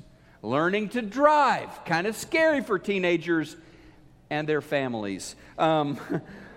Learning 0.40 0.88
to 0.90 1.02
drive, 1.02 1.84
kind 1.84 2.06
of 2.06 2.14
scary 2.14 2.60
for 2.60 2.78
teenagers 2.78 3.56
and 4.30 4.48
their 4.48 4.60
families. 4.60 5.34
Um, 5.58 5.98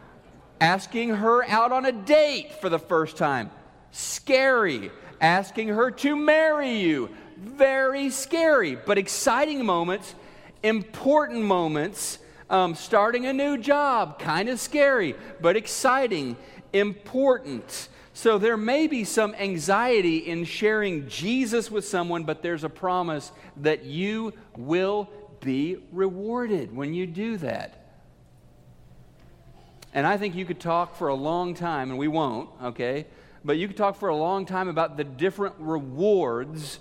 asking 0.62 1.16
her 1.16 1.44
out 1.46 1.72
on 1.72 1.84
a 1.84 1.94
date 1.94 2.54
for 2.62 2.70
the 2.70 2.78
first 2.78 3.18
time, 3.18 3.50
scary. 3.90 4.92
Asking 5.20 5.70
her 5.70 5.90
to 5.90 6.16
marry 6.16 6.76
you, 6.76 7.10
very 7.38 8.12
scary, 8.12 8.76
but 8.76 9.00
exciting 9.00 9.66
moments, 9.66 10.14
important 10.62 11.42
moments 11.42 12.20
um, 12.50 12.76
starting 12.76 13.26
a 13.26 13.34
new 13.34 13.58
job, 13.58 14.20
kind 14.20 14.50
of 14.50 14.60
scary, 14.60 15.16
but 15.40 15.56
exciting, 15.56 16.36
important. 16.74 17.90
So 18.14 18.38
there 18.38 18.58
may 18.58 18.88
be 18.88 19.04
some 19.04 19.34
anxiety 19.36 20.18
in 20.18 20.44
sharing 20.44 21.08
Jesus 21.08 21.72
with 21.72 21.88
someone, 21.88 22.24
but 22.24 22.42
there's 22.42 22.64
a 22.64 22.70
promise 22.70 23.32
that 23.58 23.86
you 23.86 24.34
will 24.58 25.10
be 25.42 25.78
rewarded 25.92 26.76
when 26.76 26.94
you 26.94 27.08
do 27.08 27.38
that. 27.38 27.76
And 29.94 30.06
I 30.06 30.18
think 30.18 30.36
you 30.36 30.46
could 30.46 30.60
talk 30.60 30.96
for 30.96 31.08
a 31.08 31.16
long 31.16 31.54
time, 31.54 31.90
and 31.90 31.98
we 31.98 32.08
won't, 32.08 32.50
okay? 32.62 33.06
But 33.44 33.58
you 33.58 33.68
could 33.68 33.78
talk 33.78 33.96
for 33.96 34.10
a 34.10 34.16
long 34.16 34.46
time 34.46 34.68
about 34.68 34.98
the 34.98 35.04
different 35.04 35.56
rewards 35.58 36.80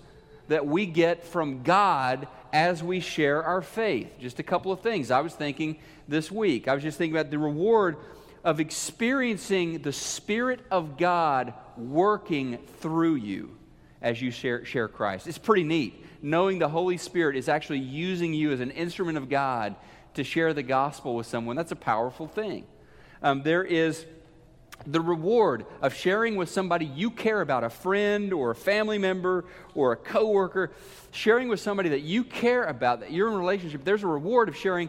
that 0.49 0.67
we 0.67 0.87
get 0.87 1.25
from 1.25 1.63
God 1.63 2.27
as 2.53 2.83
we 2.83 3.01
share 3.01 3.43
our 3.43 3.63
faith. 3.63 4.13
Just 4.21 4.39
a 4.39 4.43
couple 4.43 4.73
of 4.73 4.81
things 4.81 5.11
I 5.11 5.21
was 5.21 5.35
thinking 5.35 5.79
this 6.07 6.31
week. 6.31 6.69
I 6.69 6.75
was 6.75 6.83
just 6.83 6.99
thinking 6.99 7.17
about 7.17 7.31
the 7.31 7.39
reward 7.39 7.97
of 8.45 8.61
experiencing 8.61 9.83
the 9.83 9.93
Spirit 9.93 10.61
of 10.71 10.97
God 10.97 11.53
working 11.77 12.59
through 12.81 13.17
you 13.17 13.57
as 14.01 14.23
you 14.23 14.31
share, 14.31 14.65
share 14.65 14.89
Christ. 14.89 15.27
It's 15.27 15.39
pretty 15.39 15.65
neat 15.65 16.05
knowing 16.23 16.59
the 16.59 16.69
Holy 16.69 16.97
Spirit 16.97 17.37
is 17.37 17.49
actually 17.49 17.79
using 17.79 18.35
you 18.35 18.53
as 18.53 18.61
an 18.61 18.71
instrument 18.73 19.19
of 19.19 19.29
God 19.29 19.77
to 20.15 20.25
share 20.25 20.53
the 20.53 20.63
gospel 20.63 21.15
with 21.15 21.27
someone. 21.27 21.57
That's 21.57 21.73
a 21.73 21.77
powerful 21.77 22.27
thing. 22.27 22.65
Um, 23.23 23.43
there 23.43 23.65
is 23.65 24.05
the 24.87 25.01
reward 25.01 25.67
of 25.83 25.95
sharing 25.95 26.37
with 26.37 26.49
somebody 26.49 26.87
you 26.87 27.11
care 27.11 27.41
about, 27.41 27.65
a 27.65 27.71
friend 27.71 28.33
or 28.33 28.51
a 28.51 28.55
family 28.55 28.99
member 28.99 29.45
or 29.75 29.93
a 29.93 29.97
coworker, 29.97 30.71
sharing 31.11 31.49
with 31.49 31.61
somebody 31.61 31.91
that 31.91 32.03
you 32.03 32.25
care 32.25 32.65
about, 32.65 33.01
that 33.01 33.13
you're 33.13 33.29
in 33.29 33.35
a 33.35 33.39
relationship, 33.39 33.85
there's 33.85 34.03
a 34.03 34.09
reward 34.09 34.49
of 34.49 34.57
sharing 34.57 34.89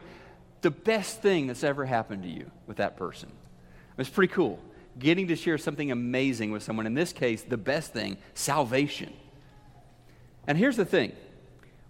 the 0.62 0.72
best 0.72 1.22
thing 1.22 1.48
that's 1.48 1.64
ever 1.64 1.86
happened 1.86 2.24
to 2.24 2.30
you 2.30 2.50
with 2.68 2.78
that 2.78 2.98
person. 2.98 3.30
It's 3.98 4.10
pretty 4.10 4.34
cool. 4.34 4.60
Getting 4.98 5.28
to 5.28 5.36
share 5.36 5.58
something 5.58 5.92
amazing 5.92 6.52
with 6.52 6.64
someone, 6.64 6.86
in 6.86 6.94
this 6.94 7.14
case, 7.14 7.42
the 7.44 7.58
best 7.58 7.94
thing, 7.94 8.18
salvation. 8.34 9.14
And 10.48 10.58
here's 10.58 10.78
the 10.78 10.86
thing 10.86 11.14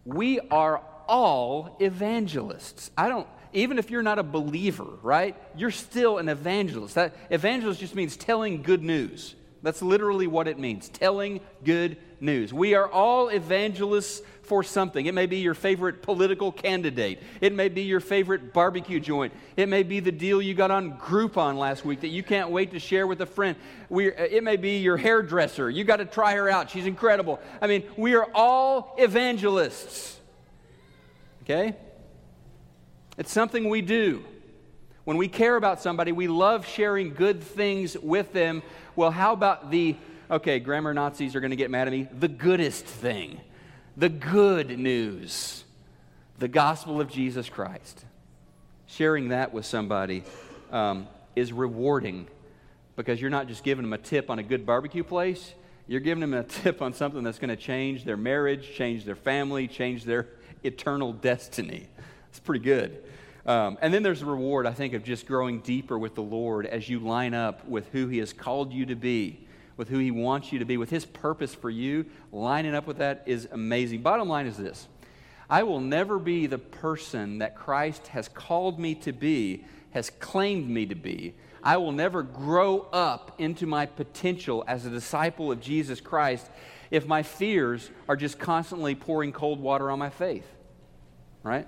we 0.05 0.39
are 0.39 0.81
all 1.07 1.75
evangelists. 1.79 2.91
I 2.97 3.09
don't 3.09 3.27
even 3.53 3.79
if 3.79 3.89
you're 3.89 4.03
not 4.03 4.19
a 4.19 4.23
believer, 4.23 4.87
right? 5.01 5.35
You're 5.55 5.71
still 5.71 6.17
an 6.17 6.29
evangelist. 6.29 6.95
That 6.95 7.15
evangelist 7.29 7.79
just 7.79 7.95
means 7.95 8.17
telling 8.17 8.61
good 8.61 8.83
news. 8.83 9.35
That's 9.61 9.81
literally 9.81 10.27
what 10.27 10.47
it 10.47 10.57
means 10.57 10.89
telling 10.89 11.41
good 11.63 11.97
news. 12.21 12.53
We 12.53 12.75
are 12.75 12.87
all 12.87 13.29
evangelists 13.29 14.21
for 14.43 14.63
something. 14.63 15.05
It 15.05 15.13
may 15.13 15.25
be 15.25 15.37
your 15.37 15.53
favorite 15.53 16.01
political 16.01 16.51
candidate, 16.51 17.21
it 17.39 17.53
may 17.53 17.69
be 17.69 17.83
your 17.83 17.99
favorite 17.99 18.53
barbecue 18.53 18.99
joint, 18.99 19.33
it 19.55 19.69
may 19.69 19.83
be 19.83 19.99
the 19.99 20.11
deal 20.11 20.41
you 20.41 20.53
got 20.53 20.71
on 20.71 20.97
Groupon 20.97 21.57
last 21.57 21.85
week 21.85 22.01
that 22.01 22.07
you 22.07 22.23
can't 22.23 22.49
wait 22.49 22.71
to 22.71 22.79
share 22.79 23.05
with 23.05 23.21
a 23.21 23.25
friend. 23.25 23.55
We, 23.89 24.11
uh, 24.11 24.23
it 24.23 24.43
may 24.43 24.55
be 24.55 24.77
your 24.77 24.97
hairdresser. 24.97 25.69
You 25.69 25.83
got 25.83 25.97
to 25.97 26.05
try 26.05 26.33
her 26.35 26.49
out. 26.49 26.71
She's 26.71 26.87
incredible. 26.87 27.39
I 27.61 27.67
mean, 27.67 27.83
we 27.95 28.15
are 28.15 28.27
all 28.33 28.95
evangelists. 28.97 30.17
Okay? 31.43 31.75
It's 33.19 33.33
something 33.33 33.67
we 33.67 33.81
do. 33.81 34.23
When 35.03 35.17
we 35.17 35.27
care 35.27 35.57
about 35.57 35.81
somebody, 35.81 36.13
we 36.13 36.29
love 36.29 36.65
sharing 36.65 37.13
good 37.13 37.43
things 37.43 37.97
with 37.97 38.31
them. 38.31 38.63
Well, 38.95 39.11
how 39.11 39.33
about 39.33 39.69
the, 39.71 39.97
okay, 40.31 40.59
grammar 40.59 40.93
Nazis 40.93 41.35
are 41.35 41.41
going 41.41 41.51
to 41.51 41.57
get 41.57 41.69
mad 41.69 41.87
at 41.87 41.91
me, 41.91 42.07
the 42.17 42.29
goodest 42.29 42.85
thing, 42.85 43.41
the 43.97 44.07
good 44.07 44.79
news, 44.79 45.65
the 46.37 46.47
gospel 46.47 47.01
of 47.01 47.11
Jesus 47.11 47.49
Christ. 47.49 48.05
Sharing 48.87 49.29
that 49.29 49.53
with 49.53 49.65
somebody 49.65 50.23
um, 50.71 51.05
is 51.35 51.51
rewarding 51.51 52.25
because 52.95 53.19
you're 53.19 53.29
not 53.29 53.49
just 53.49 53.65
giving 53.65 53.83
them 53.83 53.91
a 53.91 53.97
tip 53.97 54.29
on 54.29 54.39
a 54.39 54.43
good 54.43 54.65
barbecue 54.65 55.03
place, 55.03 55.53
you're 55.87 55.99
giving 55.99 56.21
them 56.21 56.33
a 56.33 56.43
tip 56.61 56.81
on 56.81 56.93
something 56.93 57.23
that's 57.23 57.39
going 57.39 57.49
to 57.49 57.57
change 57.57 58.05
their 58.05 58.17
marriage, 58.17 58.71
change 58.75 59.03
their 59.03 59.17
family, 59.17 59.67
change 59.67 60.05
their 60.05 60.27
eternal 60.63 61.11
destiny. 61.11 61.89
It's 62.29 62.39
pretty 62.39 62.63
good. 62.63 63.03
Um, 63.49 63.79
and 63.81 63.91
then 63.91 64.03
there's 64.03 64.21
a 64.21 64.27
reward, 64.27 64.67
I 64.67 64.73
think, 64.73 64.93
of 64.93 65.03
just 65.03 65.25
growing 65.25 65.61
deeper 65.61 65.97
with 65.97 66.13
the 66.13 66.21
Lord 66.21 66.67
as 66.67 66.87
you 66.87 66.99
line 66.99 67.33
up 67.33 67.67
with 67.67 67.89
who 67.91 68.07
He 68.07 68.19
has 68.19 68.31
called 68.31 68.71
you 68.71 68.85
to 68.85 68.95
be, 68.95 69.39
with 69.75 69.89
who 69.89 69.97
He 69.97 70.11
wants 70.11 70.51
you 70.51 70.59
to 70.59 70.65
be, 70.65 70.77
with 70.77 70.91
His 70.91 71.03
purpose 71.03 71.55
for 71.55 71.71
you. 71.71 72.05
Lining 72.31 72.75
up 72.75 72.85
with 72.85 72.99
that 72.99 73.23
is 73.25 73.47
amazing. 73.51 74.03
Bottom 74.03 74.29
line 74.29 74.45
is 74.45 74.55
this 74.55 74.87
I 75.49 75.63
will 75.63 75.79
never 75.81 76.19
be 76.19 76.45
the 76.45 76.59
person 76.59 77.39
that 77.39 77.55
Christ 77.55 78.09
has 78.09 78.27
called 78.27 78.79
me 78.79 78.93
to 78.93 79.11
be, 79.11 79.65
has 79.95 80.11
claimed 80.11 80.69
me 80.69 80.85
to 80.85 80.95
be. 80.95 81.33
I 81.63 81.77
will 81.77 81.91
never 81.91 82.21
grow 82.21 82.81
up 82.93 83.33
into 83.39 83.65
my 83.65 83.87
potential 83.87 84.63
as 84.67 84.85
a 84.85 84.91
disciple 84.91 85.51
of 85.51 85.59
Jesus 85.59 85.99
Christ 85.99 86.47
if 86.91 87.07
my 87.07 87.23
fears 87.23 87.89
are 88.07 88.15
just 88.15 88.37
constantly 88.37 88.93
pouring 88.93 89.31
cold 89.31 89.59
water 89.59 89.89
on 89.89 89.97
my 89.97 90.11
faith. 90.11 90.45
Right? 91.41 91.67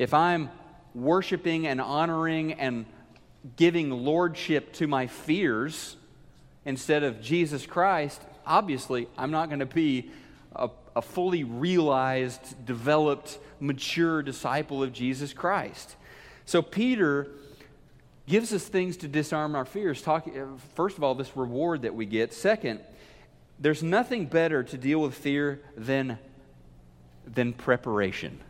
If 0.00 0.14
I'm 0.14 0.48
worshiping 0.94 1.66
and 1.66 1.78
honoring 1.78 2.54
and 2.54 2.86
giving 3.56 3.90
lordship 3.90 4.72
to 4.72 4.86
my 4.86 5.06
fears 5.06 5.94
instead 6.64 7.02
of 7.02 7.20
Jesus 7.20 7.66
Christ, 7.66 8.22
obviously 8.46 9.08
I'm 9.18 9.30
not 9.30 9.50
going 9.50 9.58
to 9.58 9.66
be 9.66 10.10
a, 10.56 10.70
a, 10.96 11.02
fully 11.02 11.44
realized, 11.44 12.64
developed, 12.64 13.38
mature 13.60 14.22
disciple 14.22 14.82
of 14.82 14.94
Jesus 14.94 15.34
Christ. 15.34 15.96
So 16.46 16.62
Peter 16.62 17.28
gives 18.26 18.54
us 18.54 18.66
things 18.66 18.96
to 18.98 19.06
disarm 19.06 19.54
our 19.54 19.66
fears. 19.66 20.00
Talk, 20.00 20.26
uh, 20.28 20.46
first 20.76 20.96
of 20.96 21.04
all, 21.04 21.14
this 21.14 21.36
reward 21.36 21.82
that 21.82 21.94
we 21.94 22.06
get. 22.06 22.32
Second, 22.32 22.80
there's 23.58 23.82
nothing 23.82 24.24
better 24.24 24.62
to 24.62 24.78
deal 24.78 25.02
with 25.02 25.12
fear 25.12 25.60
than, 25.76 26.18
than 27.26 27.52
preparation. 27.52 28.40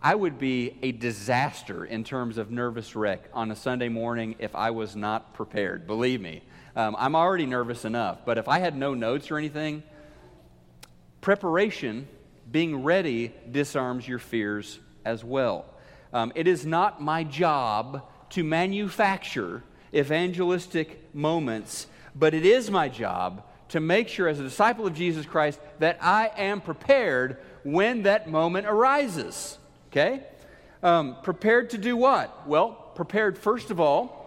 I 0.00 0.14
would 0.14 0.38
be 0.38 0.78
a 0.82 0.92
disaster 0.92 1.84
in 1.84 2.04
terms 2.04 2.38
of 2.38 2.52
nervous 2.52 2.94
wreck 2.94 3.28
on 3.32 3.50
a 3.50 3.56
Sunday 3.56 3.88
morning 3.88 4.36
if 4.38 4.54
I 4.54 4.70
was 4.70 4.94
not 4.94 5.34
prepared. 5.34 5.88
Believe 5.88 6.20
me. 6.20 6.42
Um, 6.76 6.94
I'm 6.96 7.16
already 7.16 7.46
nervous 7.46 7.84
enough, 7.84 8.18
but 8.24 8.38
if 8.38 8.46
I 8.46 8.60
had 8.60 8.76
no 8.76 8.94
notes 8.94 9.30
or 9.32 9.38
anything, 9.38 9.82
preparation, 11.20 12.06
being 12.50 12.84
ready, 12.84 13.34
disarms 13.50 14.06
your 14.06 14.20
fears 14.20 14.78
as 15.04 15.24
well. 15.24 15.64
Um, 16.12 16.32
it 16.36 16.46
is 16.46 16.64
not 16.64 17.02
my 17.02 17.24
job 17.24 18.08
to 18.30 18.44
manufacture 18.44 19.64
evangelistic 19.92 21.12
moments, 21.12 21.88
but 22.14 22.34
it 22.34 22.46
is 22.46 22.70
my 22.70 22.88
job 22.88 23.42
to 23.70 23.80
make 23.80 24.08
sure, 24.08 24.28
as 24.28 24.38
a 24.38 24.44
disciple 24.44 24.86
of 24.86 24.94
Jesus 24.94 25.26
Christ, 25.26 25.58
that 25.80 25.98
I 26.00 26.30
am 26.36 26.60
prepared 26.60 27.38
when 27.64 28.02
that 28.04 28.30
moment 28.30 28.66
arises. 28.66 29.58
Okay? 29.88 30.22
Um, 30.82 31.16
prepared 31.22 31.70
to 31.70 31.78
do 31.78 31.96
what? 31.96 32.46
Well, 32.46 32.70
prepared, 32.94 33.38
first 33.38 33.70
of 33.70 33.80
all, 33.80 34.18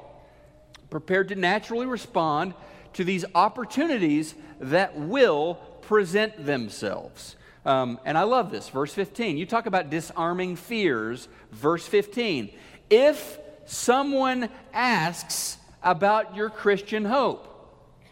prepared 0.89 1.30
to 1.30 1.36
naturally 1.36 1.86
respond 1.86 2.53
to 2.94 3.03
these 3.03 3.24
opportunities 3.34 4.36
that 4.60 4.98
will 4.98 5.56
present 5.82 6.46
themselves. 6.46 7.36
Um, 7.65 8.00
and 8.06 8.18
I 8.18 8.24
love 8.24 8.51
this. 8.51 8.70
Verse 8.70 8.94
15. 8.94 9.38
You 9.38 9.46
talk 9.46 9.65
about 9.65 9.89
disarming 9.89 10.56
fears. 10.56 11.27
Verse 11.51 11.86
15. 11.88 12.51
If 12.89 13.39
someone 13.65 14.50
asks 14.74 15.58
about 15.84 16.36
your 16.36 16.50
Christian 16.50 17.06
hope, 17.06 17.48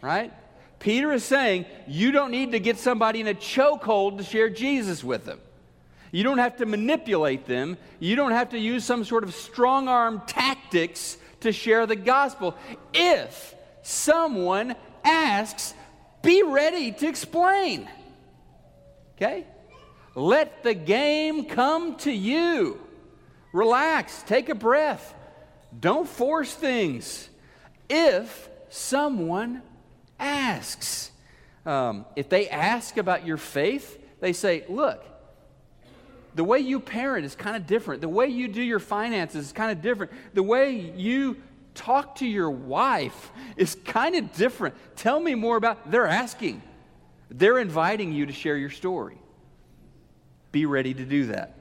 right? 0.00 0.32
Peter 0.78 1.12
is 1.12 1.24
saying 1.24 1.66
you 1.86 2.10
don't 2.10 2.30
need 2.30 2.52
to 2.52 2.58
get 2.58 2.78
somebody 2.78 3.20
in 3.20 3.28
a 3.28 3.34
chokehold 3.34 4.18
to 4.18 4.24
share 4.24 4.48
Jesus 4.48 5.04
with 5.04 5.26
them. 5.26 5.40
You 6.12 6.24
don't 6.24 6.38
have 6.38 6.56
to 6.56 6.66
manipulate 6.66 7.46
them. 7.46 7.76
You 7.98 8.16
don't 8.16 8.32
have 8.32 8.50
to 8.50 8.58
use 8.58 8.84
some 8.84 9.04
sort 9.04 9.24
of 9.24 9.34
strong 9.34 9.88
arm 9.88 10.22
tactics 10.26 11.16
to 11.40 11.52
share 11.52 11.86
the 11.86 11.96
gospel. 11.96 12.56
If 12.92 13.54
someone 13.82 14.74
asks, 15.04 15.74
be 16.22 16.42
ready 16.42 16.92
to 16.92 17.08
explain. 17.08 17.88
Okay? 19.16 19.46
Let 20.14 20.62
the 20.62 20.74
game 20.74 21.44
come 21.44 21.96
to 21.98 22.12
you. 22.12 22.80
Relax, 23.52 24.22
take 24.24 24.48
a 24.48 24.54
breath. 24.54 25.14
Don't 25.78 26.08
force 26.08 26.52
things. 26.52 27.28
If 27.88 28.48
someone 28.68 29.62
asks, 30.18 31.10
um, 31.64 32.06
if 32.16 32.28
they 32.28 32.48
ask 32.48 32.96
about 32.96 33.26
your 33.26 33.36
faith, 33.36 33.98
they 34.20 34.32
say, 34.32 34.64
Look, 34.68 35.04
the 36.34 36.44
way 36.44 36.58
you 36.58 36.80
parent 36.80 37.24
is 37.24 37.34
kind 37.34 37.56
of 37.56 37.66
different. 37.66 38.00
The 38.00 38.08
way 38.08 38.26
you 38.26 38.48
do 38.48 38.62
your 38.62 38.78
finances 38.78 39.46
is 39.46 39.52
kind 39.52 39.70
of 39.70 39.82
different. 39.82 40.12
The 40.34 40.42
way 40.42 40.92
you 40.96 41.36
talk 41.74 42.16
to 42.16 42.26
your 42.26 42.50
wife 42.50 43.30
is 43.56 43.74
kind 43.84 44.14
of 44.16 44.32
different. 44.32 44.74
Tell 44.96 45.20
me 45.20 45.34
more 45.34 45.56
about 45.56 45.90
they're 45.90 46.06
asking. 46.06 46.62
They're 47.30 47.58
inviting 47.58 48.12
you 48.12 48.26
to 48.26 48.32
share 48.32 48.56
your 48.56 48.70
story. 48.70 49.18
Be 50.52 50.66
ready 50.66 50.94
to 50.94 51.04
do 51.04 51.26
that. 51.26 51.54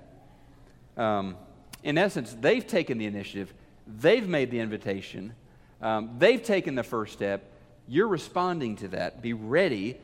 Um, 0.97 1.38
in 1.84 1.97
essence, 1.97 2.36
they've 2.39 2.65
taken 2.65 2.97
the 2.97 3.05
initiative, 3.05 3.53
they've 3.88 4.27
made 4.27 4.51
the 4.51 4.60
invitation, 4.60 5.34
um, 5.82 6.15
they've 6.17 6.43
taken 6.43 6.75
the 6.75 6.84
first 6.84 7.13
step. 7.13 7.51
You're 7.88 8.08
responding 8.08 8.75
to 8.77 8.89
that. 8.89 9.21
Be 9.21 9.34
ready 9.34 9.97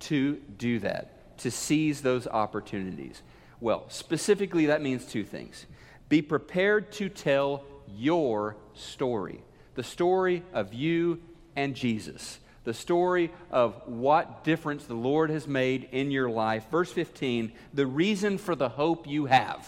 to 0.00 0.36
do 0.58 0.80
that, 0.80 1.38
to 1.38 1.50
seize 1.50 2.02
those 2.02 2.26
opportunities. 2.26 3.22
Well, 3.64 3.86
specifically, 3.88 4.66
that 4.66 4.82
means 4.82 5.06
two 5.06 5.24
things 5.24 5.64
be 6.10 6.20
prepared 6.20 6.92
to 6.92 7.08
tell 7.08 7.64
your 7.96 8.56
story, 8.74 9.40
the 9.74 9.82
story 9.82 10.42
of 10.52 10.74
you 10.74 11.22
and 11.56 11.74
Jesus, 11.74 12.40
the 12.64 12.74
story 12.74 13.32
of 13.50 13.80
what 13.86 14.44
difference 14.44 14.84
the 14.84 14.92
Lord 14.92 15.30
has 15.30 15.48
made 15.48 15.88
in 15.92 16.10
your 16.10 16.28
life. 16.28 16.66
Verse 16.70 16.92
15, 16.92 17.52
the 17.72 17.86
reason 17.86 18.36
for 18.36 18.54
the 18.54 18.68
hope 18.68 19.06
you 19.06 19.24
have. 19.24 19.66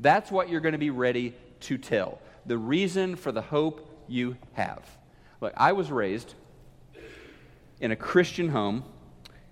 That's 0.00 0.30
what 0.30 0.48
you're 0.48 0.62
going 0.62 0.72
to 0.72 0.78
be 0.78 0.88
ready 0.88 1.34
to 1.60 1.76
tell. 1.76 2.22
The 2.46 2.56
reason 2.56 3.16
for 3.16 3.32
the 3.32 3.42
hope 3.42 4.02
you 4.08 4.38
have. 4.54 4.82
Look, 5.42 5.52
I 5.58 5.72
was 5.72 5.90
raised 5.90 6.32
in 7.80 7.90
a 7.90 7.96
Christian 7.96 8.48
home, 8.48 8.82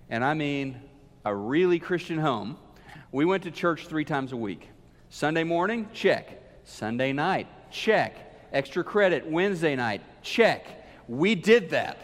and 0.09 0.25
I 0.25 0.33
mean 0.33 0.81
a 1.23 1.35
really 1.35 1.79
Christian 1.79 2.19
home 2.19 2.57
we 3.15 3.25
went 3.25 3.45
to 3.45 3.51
church 3.53 3.87
three 3.87 4.05
times 4.05 4.33
a 4.33 4.37
week. 4.37 4.69
Sunday 5.09 5.45
morning, 5.45 5.89
check. 5.93 6.43
Sunday 6.65 7.13
night, 7.13 7.47
check. 7.71 8.17
Extra 8.53 8.83
credit, 8.83 9.25
Wednesday 9.25 9.77
night, 9.77 10.03
check. 10.21 10.67
We 11.07 11.37
did 11.37 11.71
that. 11.71 11.97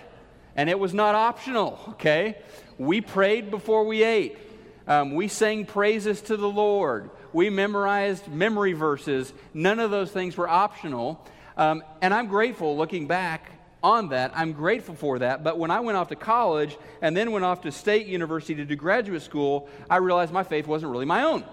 And 0.55 0.70
it 0.70 0.79
was 0.79 0.94
not 0.94 1.16
optional, 1.16 1.81
okay? 1.88 2.38
We 2.79 3.01
prayed 3.01 3.51
before 3.51 3.85
we 3.87 4.05
ate. 4.05 4.38
Um, 4.87 5.16
we 5.16 5.27
sang 5.27 5.66
praises 5.66 6.20
to 6.23 6.37
the 6.37 6.49
Lord. 6.49 7.11
We 7.33 7.51
memorized 7.51 8.29
memory 8.29 8.75
verses. 8.75 9.33
None 9.53 9.81
of 9.81 9.90
those 9.90 10.12
things 10.12 10.37
were 10.37 10.49
optional. 10.49 11.27
Um, 11.57 11.83
and 12.01 12.14
I'm 12.14 12.29
grateful 12.29 12.77
looking 12.77 13.09
back 13.09 13.51
on 13.82 14.10
that. 14.10 14.32
I'm 14.34 14.52
grateful 14.52 14.94
for 14.94 15.18
that. 15.20 15.42
But 15.42 15.58
when 15.58 15.70
I 15.70 15.80
went 15.80 15.96
off 15.96 16.08
to 16.08 16.16
college 16.16 16.76
and 17.00 17.16
then 17.16 17.32
went 17.32 17.44
off 17.44 17.62
to 17.62 17.72
state 17.72 18.06
university 18.06 18.54
to 18.56 18.64
do 18.64 18.76
graduate 18.76 19.22
school, 19.22 19.68
I 19.88 19.96
realized 19.96 20.32
my 20.32 20.44
faith 20.44 20.66
wasn't 20.66 20.92
really 20.92 21.06
my 21.06 21.22
own. 21.22 21.44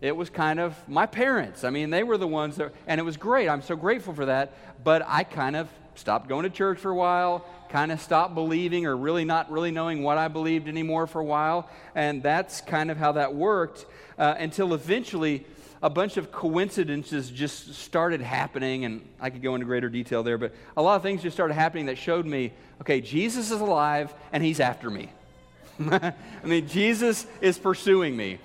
It 0.00 0.14
was 0.14 0.30
kind 0.30 0.60
of 0.60 0.76
my 0.88 1.06
parents. 1.06 1.64
I 1.64 1.70
mean, 1.70 1.90
they 1.90 2.04
were 2.04 2.18
the 2.18 2.28
ones 2.28 2.56
that, 2.56 2.72
and 2.86 3.00
it 3.00 3.04
was 3.04 3.16
great. 3.16 3.48
I'm 3.48 3.62
so 3.62 3.74
grateful 3.74 4.14
for 4.14 4.26
that. 4.26 4.52
But 4.84 5.02
I 5.06 5.24
kind 5.24 5.56
of 5.56 5.68
stopped 5.96 6.28
going 6.28 6.44
to 6.44 6.50
church 6.50 6.78
for 6.78 6.90
a 6.92 6.94
while, 6.94 7.44
kind 7.68 7.90
of 7.90 8.00
stopped 8.00 8.34
believing 8.34 8.86
or 8.86 8.96
really 8.96 9.24
not 9.24 9.50
really 9.50 9.72
knowing 9.72 10.04
what 10.04 10.16
I 10.16 10.28
believed 10.28 10.68
anymore 10.68 11.08
for 11.08 11.20
a 11.20 11.24
while. 11.24 11.68
And 11.96 12.22
that's 12.22 12.60
kind 12.60 12.90
of 12.90 12.96
how 12.96 13.12
that 13.12 13.34
worked 13.34 13.86
uh, 14.16 14.34
until 14.38 14.74
eventually 14.74 15.44
a 15.82 15.90
bunch 15.90 16.16
of 16.16 16.32
coincidences 16.32 17.30
just 17.30 17.74
started 17.74 18.20
happening, 18.20 18.84
and 18.84 19.08
I 19.20 19.30
could 19.30 19.42
go 19.42 19.54
into 19.54 19.66
greater 19.66 19.88
detail 19.88 20.22
there, 20.22 20.38
but 20.38 20.54
a 20.76 20.82
lot 20.82 20.96
of 20.96 21.02
things 21.02 21.22
just 21.22 21.36
started 21.36 21.54
happening 21.54 21.86
that 21.86 21.98
showed 21.98 22.26
me 22.26 22.52
okay, 22.80 23.00
Jesus 23.00 23.50
is 23.50 23.60
alive 23.60 24.14
and 24.32 24.42
he's 24.42 24.60
after 24.60 24.88
me. 24.88 25.10
I 25.80 26.12
mean, 26.44 26.68
Jesus 26.68 27.26
is 27.40 27.58
pursuing 27.58 28.16
me. 28.16 28.38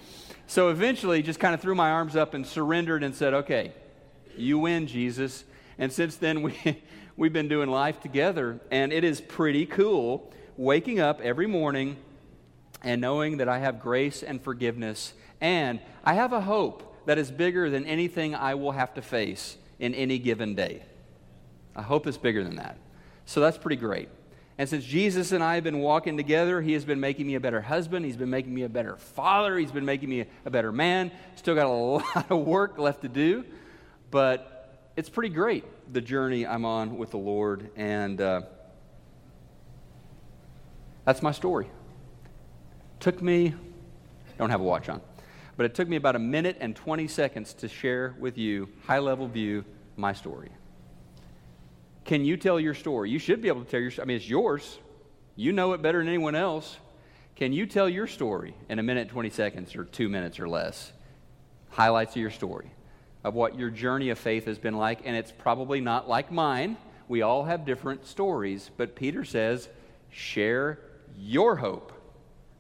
So 0.48 0.70
eventually, 0.70 1.22
just 1.22 1.40
kind 1.40 1.54
of 1.54 1.62
threw 1.62 1.76
my 1.76 1.92
arms 1.92 2.16
up 2.16 2.34
and 2.34 2.46
surrendered 2.46 3.04
and 3.04 3.16
said, 3.16 3.34
okay, 3.34 3.74
you 4.36 4.60
win, 4.60 4.88
Jesus. 4.88 5.44
And 5.78 5.92
since 5.92 6.16
then, 6.18 6.42
we, 6.44 6.82
we've 7.16 7.34
been 7.34 7.48
doing 7.48 7.70
life 7.70 8.02
together, 8.02 8.60
and 8.72 8.94
it 8.94 9.04
is 9.04 9.22
pretty 9.22 9.66
cool 9.66 10.32
waking 10.58 11.00
up 11.00 11.22
every 11.22 11.48
morning 11.48 11.98
and 12.84 13.02
knowing 13.02 13.38
that 13.38 13.50
I 13.50 13.60
have 13.60 13.80
grace 13.80 14.22
and 14.22 14.42
forgiveness, 14.42 15.14
and 15.42 15.80
I 16.04 16.16
have 16.16 16.34
a 16.34 16.42
hope 16.42 16.93
that 17.06 17.18
is 17.18 17.32
bigger 17.32 17.70
than 17.70 17.86
anything 17.86 18.36
I 18.36 18.56
will 18.56 18.72
have 18.72 18.94
to 18.96 19.02
face 19.02 19.58
in 19.80 19.94
any 19.94 20.20
given 20.20 20.56
day. 20.56 20.84
I 21.76 21.82
hope 21.82 22.08
it's 22.08 22.18
bigger 22.18 22.44
than 22.44 22.58
that. 22.58 22.78
So 23.26 23.40
that's 23.40 23.58
pretty 23.58 23.78
great. 23.78 24.10
And 24.58 24.70
since 24.70 24.86
Jesus 24.86 25.32
and 25.32 25.44
I 25.44 25.56
have 25.56 25.64
been 25.64 25.80
walking 25.80 26.16
together, 26.16 26.62
He 26.62 26.74
has 26.74 26.86
been 26.86 27.00
making 27.00 27.26
me 27.26 27.36
a 27.36 27.40
better 27.40 27.62
husband. 27.62 28.06
He's 28.06 28.18
been 28.18 28.30
making 28.30 28.54
me 28.54 28.64
a 28.64 28.70
better 28.70 28.98
father. 28.98 29.58
He's 29.58 29.72
been 29.72 29.86
making 29.86 30.10
me 30.10 30.26
a 30.46 30.50
better 30.52 30.72
man. 30.72 31.12
Still 31.36 31.56
got 31.56 31.66
a 31.66 31.70
lot 31.70 32.32
of 32.32 32.46
work 32.46 32.78
left 32.78 33.02
to 33.02 33.10
do, 33.10 33.44
but 34.12 34.92
it's 34.96 35.10
pretty 35.10 35.34
great, 35.34 35.66
the 35.92 36.02
journey 36.02 36.46
I'm 36.46 36.66
on 36.66 36.98
with 36.98 37.12
the 37.12 37.18
Lord. 37.18 37.72
And 37.76 38.22
uh, 38.22 38.42
that's 41.04 41.24
my 41.24 41.32
story. 41.32 41.68
Took 43.00 43.22
me, 43.22 43.56
don't 44.38 44.52
have 44.52 44.62
a 44.62 44.64
watch 44.64 44.88
on, 44.88 45.02
but 45.56 45.66
it 45.66 45.76
took 45.76 45.88
me 45.88 45.96
about 45.96 46.16
a 46.16 46.20
minute 46.20 46.58
and 46.60 46.76
20 46.76 47.08
seconds 47.08 47.54
to 47.56 47.68
share 47.68 48.16
with 48.20 48.38
you, 48.38 48.70
high 48.86 49.00
level 49.00 49.28
view, 49.28 49.64
my 49.96 50.14
story. 50.14 50.50
Can 52.06 52.26
you 52.26 52.38
tell 52.38 52.60
your 52.60 52.74
story? 52.74 53.10
You 53.10 53.20
should 53.20 53.42
be 53.42 53.48
able 53.48 53.64
to 53.64 53.70
tell 53.70 53.80
your 53.80 53.92
I 54.02 54.06
mean, 54.06 54.18
it's 54.18 54.28
yours. 54.28 54.80
You 55.36 55.52
know 55.52 55.74
it 55.74 55.82
better 55.82 56.00
than 56.00 56.08
anyone 56.08 56.36
else. 56.36 56.78
Can 57.36 57.54
you 57.54 57.66
tell 57.66 57.90
your 57.90 58.08
story 58.08 58.54
in 58.70 58.78
a 58.78 58.84
minute, 58.84 59.10
20 59.10 59.30
seconds, 59.30 59.76
or 59.76 59.86
two 59.86 60.10
minutes 60.10 60.40
or 60.40 60.48
less? 60.48 60.92
Highlights 61.72 62.16
of 62.16 62.22
your 62.22 62.30
story, 62.30 62.70
of 63.24 63.34
what 63.34 63.58
your 63.58 63.72
journey 63.72 64.10
of 64.10 64.20
faith 64.20 64.46
has 64.46 64.60
been 64.60 64.76
like. 64.76 65.00
And 65.06 65.16
it's 65.16 65.32
probably 65.32 65.82
not 65.82 66.08
like 66.08 66.32
mine. 66.32 66.78
We 67.08 67.24
all 67.24 67.44
have 67.46 67.66
different 67.66 68.06
stories. 68.06 68.70
But 68.78 68.96
Peter 68.96 69.24
says, 69.24 69.70
share 70.12 70.80
your 71.18 71.56
hope. 71.56 71.92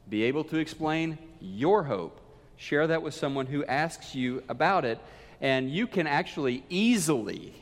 Be 0.10 0.24
able 0.24 0.44
to 0.46 0.58
explain 0.58 1.20
your 1.40 1.84
hope. 1.84 2.20
Share 2.58 2.88
that 2.88 3.02
with 3.02 3.13
someone 3.13 3.46
who 3.46 3.66
asks 3.66 4.16
you 4.16 4.44
about 4.50 4.86
it. 4.86 5.00
And 5.42 5.70
you 5.70 5.88
can 5.88 6.08
actually 6.08 6.63
easily 6.70 7.54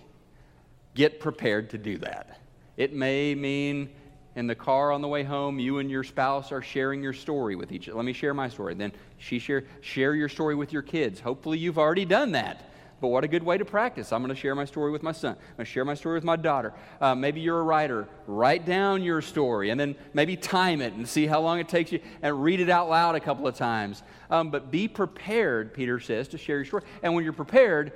get 0.93 1.19
prepared 1.19 1.71
to 1.71 1.77
do 1.77 1.97
that. 1.99 2.39
It 2.77 2.93
may 2.93 3.34
mean 3.36 3.89
in 4.36 4.47
the 4.47 4.56
car 4.56 4.91
on 4.91 5.01
the 5.01 5.08
way 5.08 5.23
home, 5.23 5.60
you 5.60 5.80
and 5.80 5.91
your 5.91 6.04
spouse 6.04 6.51
are 6.51 6.62
sharing 6.62 7.04
your 7.04 7.13
story 7.13 7.56
with 7.56 7.71
each 7.71 7.89
other. 7.89 7.97
Let 7.97 8.06
me 8.06 8.13
share 8.13 8.34
my 8.34 8.49
story. 8.49 8.73
Then 8.75 8.93
she 9.17 9.39
share, 9.39 9.65
share 9.82 10.15
your 10.15 10.30
story 10.30 10.56
with 10.56 10.71
your 10.71 10.82
kids. 10.82 11.19
Hopefully, 11.19 11.58
you've 11.58 11.77
already 11.77 12.06
done 12.06 12.32
that. 12.32 12.70
But 13.01 13.07
what 13.07 13.23
a 13.23 13.27
good 13.27 13.41
way 13.41 13.57
to 13.57 13.65
practice. 13.65 14.13
I'm 14.13 14.21
going 14.21 14.33
to 14.33 14.39
share 14.39 14.53
my 14.53 14.63
story 14.63 14.91
with 14.91 15.01
my 15.01 15.11
son. 15.11 15.31
I'm 15.31 15.55
going 15.57 15.65
to 15.65 15.71
share 15.71 15.83
my 15.83 15.95
story 15.95 16.13
with 16.13 16.23
my 16.23 16.35
daughter. 16.35 16.71
Uh, 17.01 17.15
maybe 17.15 17.41
you're 17.41 17.59
a 17.59 17.63
writer. 17.63 18.07
Write 18.27 18.63
down 18.63 19.01
your 19.01 19.23
story 19.23 19.71
and 19.71 19.79
then 19.79 19.95
maybe 20.13 20.37
time 20.37 20.81
it 20.81 20.93
and 20.93 21.09
see 21.09 21.25
how 21.25 21.41
long 21.41 21.59
it 21.59 21.67
takes 21.67 21.91
you 21.91 21.99
and 22.21 22.43
read 22.43 22.59
it 22.59 22.69
out 22.69 22.89
loud 22.89 23.15
a 23.15 23.19
couple 23.19 23.47
of 23.47 23.55
times. 23.55 24.03
Um, 24.29 24.51
but 24.51 24.69
be 24.69 24.87
prepared, 24.87 25.73
Peter 25.73 25.99
says, 25.99 26.27
to 26.29 26.37
share 26.37 26.57
your 26.57 26.65
story. 26.65 26.83
And 27.01 27.15
when 27.15 27.23
you're 27.23 27.33
prepared, 27.33 27.91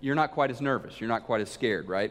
you're 0.00 0.14
not 0.14 0.32
quite 0.32 0.50
as 0.50 0.62
nervous. 0.62 0.98
You're 0.98 1.08
not 1.08 1.24
quite 1.24 1.42
as 1.42 1.50
scared, 1.50 1.86
right? 1.86 2.10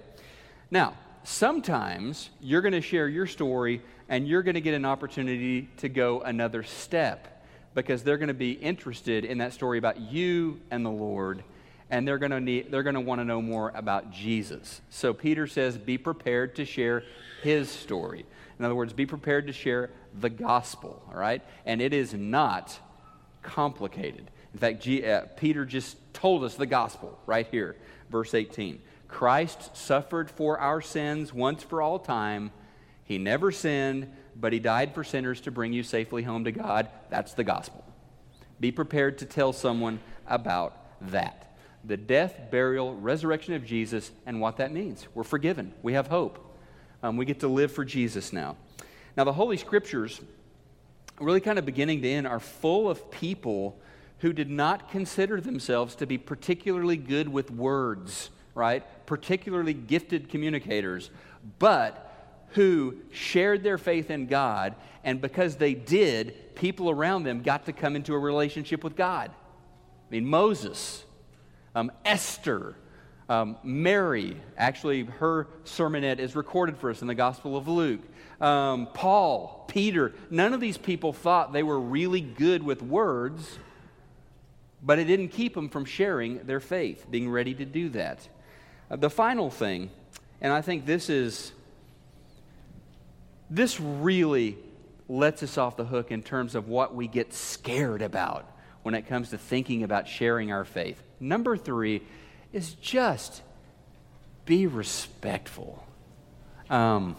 Now, 0.70 0.94
sometimes 1.24 2.30
you're 2.40 2.62
going 2.62 2.74
to 2.74 2.82
share 2.82 3.08
your 3.08 3.26
story 3.26 3.82
and 4.10 4.28
you're 4.28 4.44
going 4.44 4.56
to 4.56 4.62
get 4.62 4.76
an 4.76 4.86
opportunity 4.86 5.70
to 5.78 5.90
go 5.90 6.22
another 6.22 6.62
step 6.62 7.44
because 7.74 8.04
they're 8.04 8.18
going 8.18 8.28
to 8.28 8.36
be 8.36 8.52
interested 8.52 9.26
in 9.26 9.40
that 9.40 9.54
story 9.54 9.80
about 9.80 10.00
you 10.00 10.62
and 10.70 10.86
the 10.86 10.92
Lord 10.92 11.44
and 11.90 12.08
they're 12.08 12.18
going 12.18 12.32
to 12.32 12.42
need 12.42 12.72
they're 12.72 12.84
going 12.84 12.96
to 12.96 13.02
want 13.02 13.22
to 13.22 13.26
know 13.26 13.42
more 13.42 13.72
about 13.76 14.12
Jesus. 14.12 14.82
So 14.90 15.14
Peter 15.14 15.48
says 15.48 15.78
be 15.78 15.98
prepared 15.98 16.56
to 16.58 16.66
share 16.66 17.04
his 17.42 17.70
story. 17.70 18.26
In 18.60 18.66
other 18.66 18.76
words, 18.76 18.94
be 18.94 19.06
prepared 19.06 19.48
to 19.48 19.54
share 19.54 19.92
the 20.20 20.30
gospel, 20.30 21.04
all 21.10 21.20
right? 21.20 21.42
And 21.66 21.82
it 21.82 21.94
is 21.94 22.14
not 22.14 22.78
complicated. 23.44 24.32
In 24.54 24.60
fact, 24.60 24.82
G, 24.82 25.06
uh, 25.06 25.26
Peter 25.38 25.64
just 25.66 25.98
told 26.14 26.44
us 26.44 26.56
the 26.56 26.66
gospel 26.66 27.20
right 27.28 27.48
here, 27.52 27.76
verse 28.10 28.34
18. 28.34 28.82
Christ 29.08 29.76
suffered 29.78 30.32
for 30.32 30.60
our 30.60 30.82
sins 30.82 31.34
once 31.34 31.64
for 31.64 31.82
all 31.82 32.00
time. 32.00 32.52
He 33.04 33.20
never 33.20 33.52
sinned, 33.52 34.12
but 34.36 34.54
he 34.54 34.60
died 34.60 34.94
for 34.94 35.04
sinners 35.04 35.42
to 35.42 35.52
bring 35.52 35.72
you 35.72 35.84
safely 35.84 36.24
home 36.24 36.44
to 36.46 36.52
God. 36.52 36.90
That's 37.10 37.34
the 37.34 37.44
gospel. 37.44 37.86
Be 38.60 38.72
prepared 38.72 39.20
to 39.20 39.26
tell 39.26 39.54
someone 39.54 40.00
about 40.28 40.76
that. 41.12 41.47
The 41.86 41.98
death, 41.98 42.50
burial, 42.52 42.96
resurrection 42.96 43.54
of 43.54 43.66
Jesus, 43.66 44.12
and 44.26 44.42
what 44.42 44.58
that 44.58 44.72
means. 44.72 45.08
We're 45.14 45.24
forgiven. 45.24 45.74
We 45.84 45.94
have 45.94 46.08
hope. 46.08 46.44
Um, 47.04 47.18
we 47.18 47.26
get 47.26 47.40
to 47.42 47.48
live 47.48 47.72
for 47.72 47.86
Jesus 47.86 48.34
now. 48.34 48.58
Now, 49.16 49.24
the 49.24 49.34
Holy 49.34 49.58
Scriptures, 49.58 50.20
really 51.20 51.40
kind 51.40 51.58
of 51.58 51.66
beginning 51.66 52.02
to 52.02 52.10
end, 52.10 52.28
are 52.28 52.40
full 52.40 52.90
of 52.90 53.10
people 53.12 53.80
who 54.20 54.34
did 54.34 54.50
not 54.50 54.90
consider 54.90 55.40
themselves 55.40 55.96
to 55.96 56.08
be 56.08 56.18
particularly 56.18 56.98
good 56.98 57.30
with 57.30 57.52
words 57.52 58.32
right? 58.58 58.84
Particularly 59.06 59.74
gifted 59.74 60.30
communicators, 60.30 61.12
but 61.60 62.04
who 62.52 62.98
shared 63.12 63.64
their 63.64 63.78
faith 63.78 64.10
in 64.10 64.26
God, 64.26 64.76
and 65.04 65.22
because 65.22 65.58
they 65.58 65.76
did, 65.76 66.56
people 66.56 66.90
around 66.90 67.24
them 67.24 67.44
got 67.44 67.68
to 67.68 67.74
come 67.74 67.96
into 67.96 68.16
a 68.16 68.20
relationship 68.20 68.84
with 68.84 68.96
God. 68.96 69.30
I 69.30 70.12
mean, 70.12 70.26
Moses, 70.26 71.06
um, 71.78 71.92
Esther, 72.04 72.76
um, 73.30 73.56
Mary, 73.62 74.36
actually, 74.58 75.04
her 75.04 75.48
sermonette 75.64 76.18
is 76.18 76.36
recorded 76.36 76.76
for 76.80 76.90
us 76.90 77.04
in 77.04 77.08
the 77.08 77.14
Gospel 77.14 77.56
of 77.56 77.68
Luke. 77.68 78.00
Um, 78.42 78.88
Paul, 78.96 79.64
Peter, 79.68 80.16
none 80.32 80.54
of 80.56 80.60
these 80.60 80.78
people 80.80 81.14
thought 81.14 81.54
they 81.54 81.62
were 81.62 81.80
really 81.80 82.20
good 82.20 82.64
with 82.64 82.82
words, 82.82 83.60
but 84.82 84.98
it 84.98 85.06
didn't 85.06 85.28
keep 85.28 85.54
them 85.54 85.70
from 85.70 85.86
sharing 85.86 86.44
their 86.48 86.60
faith, 86.60 87.06
being 87.12 87.30
ready 87.30 87.54
to 87.54 87.66
do 87.66 87.90
that. 87.90 88.28
Uh, 88.90 88.96
the 88.96 89.12
final 89.12 89.52
thing, 89.52 89.92
and 90.42 90.52
I 90.52 90.62
think 90.64 90.88
this 90.88 91.12
is, 91.12 91.52
this 93.52 93.80
really 93.80 94.58
lets 95.08 95.44
us 95.44 95.60
off 95.60 95.78
the 95.78 95.86
hook 95.86 96.12
in 96.12 96.24
terms 96.24 96.56
of 96.56 96.70
what 96.70 96.96
we 96.96 97.08
get 97.08 97.36
scared 97.36 98.02
about 98.02 98.57
when 98.88 98.96
it 98.96 99.06
comes 99.06 99.32
to 99.32 99.38
thinking 99.38 99.84
about 99.84 100.08
sharing 100.08 100.50
our 100.50 100.64
faith. 100.64 101.04
Number 101.20 101.58
three 101.58 102.04
is 102.54 102.74
just 102.76 103.42
be 104.46 104.66
respectful. 104.66 105.86
Um, 106.70 107.18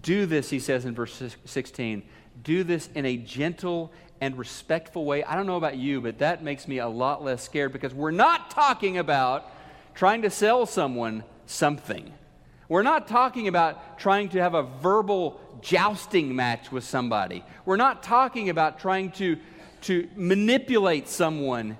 do 0.00 0.26
this, 0.26 0.48
he 0.48 0.60
says 0.60 0.84
in 0.84 0.94
verse 0.94 1.20
16, 1.44 2.04
do 2.44 2.62
this 2.62 2.88
in 2.94 3.04
a 3.04 3.16
gentle 3.16 3.92
and 4.20 4.38
respectful 4.38 5.04
way. 5.04 5.24
I 5.24 5.34
don't 5.34 5.46
know 5.46 5.56
about 5.56 5.76
you, 5.76 6.00
but 6.00 6.18
that 6.18 6.44
makes 6.44 6.68
me 6.68 6.78
a 6.78 6.86
lot 6.86 7.20
less 7.20 7.42
scared 7.42 7.72
because 7.72 7.92
we're 7.92 8.12
not 8.12 8.52
talking 8.52 8.96
about 8.96 9.50
trying 9.96 10.22
to 10.22 10.30
sell 10.30 10.66
someone 10.66 11.24
something. 11.46 12.12
We're 12.68 12.84
not 12.84 13.08
talking 13.08 13.48
about 13.48 13.98
trying 13.98 14.28
to 14.28 14.40
have 14.40 14.54
a 14.54 14.62
verbal 14.62 15.40
jousting 15.62 16.36
match 16.36 16.70
with 16.70 16.84
somebody. 16.84 17.44
We're 17.64 17.76
not 17.76 18.04
talking 18.04 18.50
about 18.50 18.78
trying 18.78 19.10
to, 19.12 19.36
to 19.86 20.08
manipulate 20.16 21.08
someone 21.08 21.78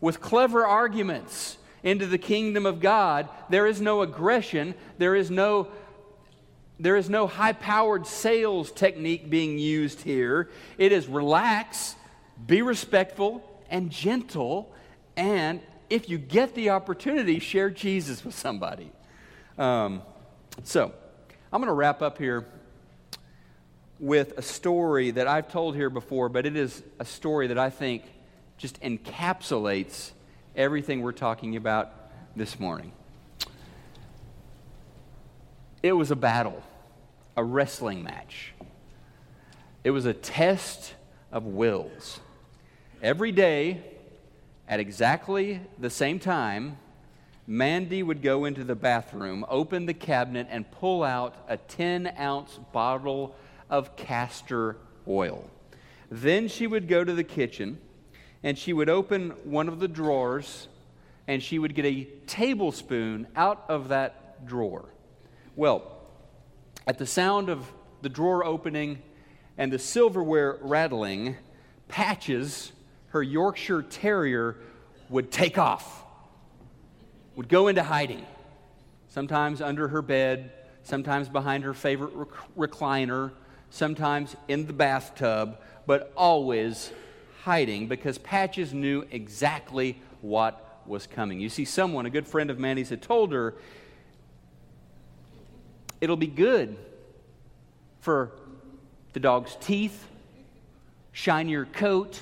with 0.00 0.20
clever 0.20 0.66
arguments 0.66 1.58
into 1.82 2.06
the 2.06 2.18
kingdom 2.18 2.66
of 2.66 2.80
God. 2.80 3.28
There 3.48 3.66
is 3.66 3.80
no 3.80 4.02
aggression, 4.02 4.74
there 4.98 5.14
is 5.14 5.30
no 5.30 5.68
there 6.78 6.96
is 6.96 7.08
no 7.08 7.26
high 7.26 7.54
powered 7.54 8.06
sales 8.06 8.70
technique 8.70 9.30
being 9.30 9.58
used 9.58 10.02
here. 10.02 10.50
It 10.76 10.92
is 10.92 11.06
relax, 11.06 11.96
be 12.46 12.60
respectful, 12.60 13.42
and 13.70 13.90
gentle, 13.90 14.70
and 15.16 15.62
if 15.88 16.10
you 16.10 16.18
get 16.18 16.54
the 16.54 16.68
opportunity, 16.68 17.38
share 17.38 17.70
Jesus 17.70 18.22
with 18.26 18.34
somebody. 18.34 18.92
Um, 19.56 20.02
so, 20.64 20.92
I'm 21.50 21.62
going 21.62 21.68
to 21.68 21.74
wrap 21.74 22.02
up 22.02 22.18
here 22.18 22.46
with 23.98 24.36
a 24.36 24.42
story 24.42 25.10
that 25.12 25.26
I've 25.26 25.50
told 25.50 25.74
here 25.74 25.90
before, 25.90 26.28
but 26.28 26.46
it 26.46 26.56
is 26.56 26.82
a 26.98 27.04
story 27.04 27.46
that 27.46 27.58
I 27.58 27.70
think 27.70 28.02
just 28.58 28.80
encapsulates 28.80 30.10
everything 30.54 31.02
we're 31.02 31.12
talking 31.12 31.56
about 31.56 31.92
this 32.36 32.60
morning. 32.60 32.92
It 35.82 35.92
was 35.92 36.10
a 36.10 36.16
battle, 36.16 36.62
a 37.36 37.44
wrestling 37.44 38.02
match. 38.02 38.52
It 39.84 39.90
was 39.90 40.04
a 40.04 40.14
test 40.14 40.94
of 41.30 41.44
wills. 41.44 42.20
Every 43.02 43.32
day, 43.32 43.82
at 44.68 44.80
exactly 44.80 45.60
the 45.78 45.90
same 45.90 46.18
time, 46.18 46.78
Mandy 47.46 48.02
would 48.02 48.22
go 48.22 48.46
into 48.46 48.64
the 48.64 48.74
bathroom, 48.74 49.44
open 49.48 49.86
the 49.86 49.94
cabinet, 49.94 50.48
and 50.50 50.68
pull 50.70 51.04
out 51.04 51.36
a 51.48 51.56
10 51.56 52.12
ounce 52.18 52.58
bottle 52.72 53.36
of 53.70 53.96
castor 53.96 54.76
oil. 55.08 55.50
Then 56.10 56.48
she 56.48 56.66
would 56.66 56.88
go 56.88 57.04
to 57.04 57.12
the 57.12 57.24
kitchen 57.24 57.78
and 58.42 58.56
she 58.56 58.72
would 58.72 58.88
open 58.88 59.30
one 59.44 59.68
of 59.68 59.80
the 59.80 59.88
drawers 59.88 60.68
and 61.26 61.42
she 61.42 61.58
would 61.58 61.74
get 61.74 61.84
a 61.84 62.04
tablespoon 62.26 63.26
out 63.34 63.64
of 63.68 63.88
that 63.88 64.46
drawer. 64.46 64.84
Well, 65.56 65.98
at 66.86 66.98
the 66.98 67.06
sound 67.06 67.48
of 67.48 67.66
the 68.02 68.08
drawer 68.08 68.44
opening 68.44 69.02
and 69.58 69.72
the 69.72 69.78
silverware 69.78 70.58
rattling, 70.60 71.36
Patches 71.88 72.72
her 73.08 73.22
Yorkshire 73.22 73.82
Terrier 73.82 74.56
would 75.08 75.30
take 75.30 75.56
off, 75.56 76.04
would 77.36 77.48
go 77.48 77.68
into 77.68 77.82
hiding. 77.82 78.26
sometimes 79.08 79.62
under 79.62 79.88
her 79.88 80.02
bed, 80.02 80.52
sometimes 80.82 81.30
behind 81.30 81.64
her 81.64 81.72
favorite 81.72 82.12
rec- 82.12 82.70
recliner, 82.70 83.32
sometimes 83.70 84.36
in 84.48 84.66
the 84.66 84.72
bathtub, 84.72 85.58
but 85.86 86.12
always 86.16 86.92
hiding 87.42 87.86
because 87.86 88.18
Patches 88.18 88.74
knew 88.74 89.06
exactly 89.10 90.00
what 90.20 90.80
was 90.86 91.06
coming. 91.06 91.40
You 91.40 91.48
see, 91.48 91.64
someone, 91.64 92.06
a 92.06 92.10
good 92.10 92.26
friend 92.26 92.50
of 92.50 92.58
Mandy's, 92.58 92.90
had 92.90 93.02
told 93.02 93.32
her, 93.32 93.54
It'll 96.00 96.16
be 96.16 96.26
good 96.26 96.76
for 98.00 98.32
the 99.14 99.20
dog's 99.20 99.56
teeth, 99.60 100.06
shinier 101.12 101.64
coat, 101.64 102.20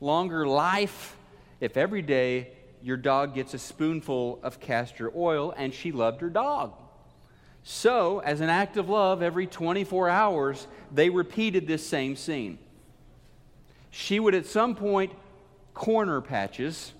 longer 0.00 0.46
life, 0.46 1.16
if 1.60 1.76
every 1.76 2.02
day 2.02 2.50
your 2.82 2.96
dog 2.96 3.34
gets 3.34 3.54
a 3.54 3.58
spoonful 3.58 4.40
of 4.42 4.58
castor 4.58 5.12
oil 5.14 5.54
and 5.56 5.72
she 5.72 5.92
loved 5.92 6.20
her 6.20 6.28
dog. 6.28 6.74
So, 7.64 8.18
as 8.20 8.40
an 8.40 8.48
act 8.48 8.76
of 8.76 8.88
love, 8.88 9.22
every 9.22 9.46
24 9.46 10.08
hours, 10.08 10.66
they 10.92 11.10
repeated 11.10 11.66
this 11.66 11.86
same 11.86 12.16
scene. 12.16 12.58
She 13.90 14.18
would 14.18 14.34
at 14.34 14.46
some 14.46 14.74
point 14.74 15.12
corner 15.74 16.20
patches, 16.20 16.92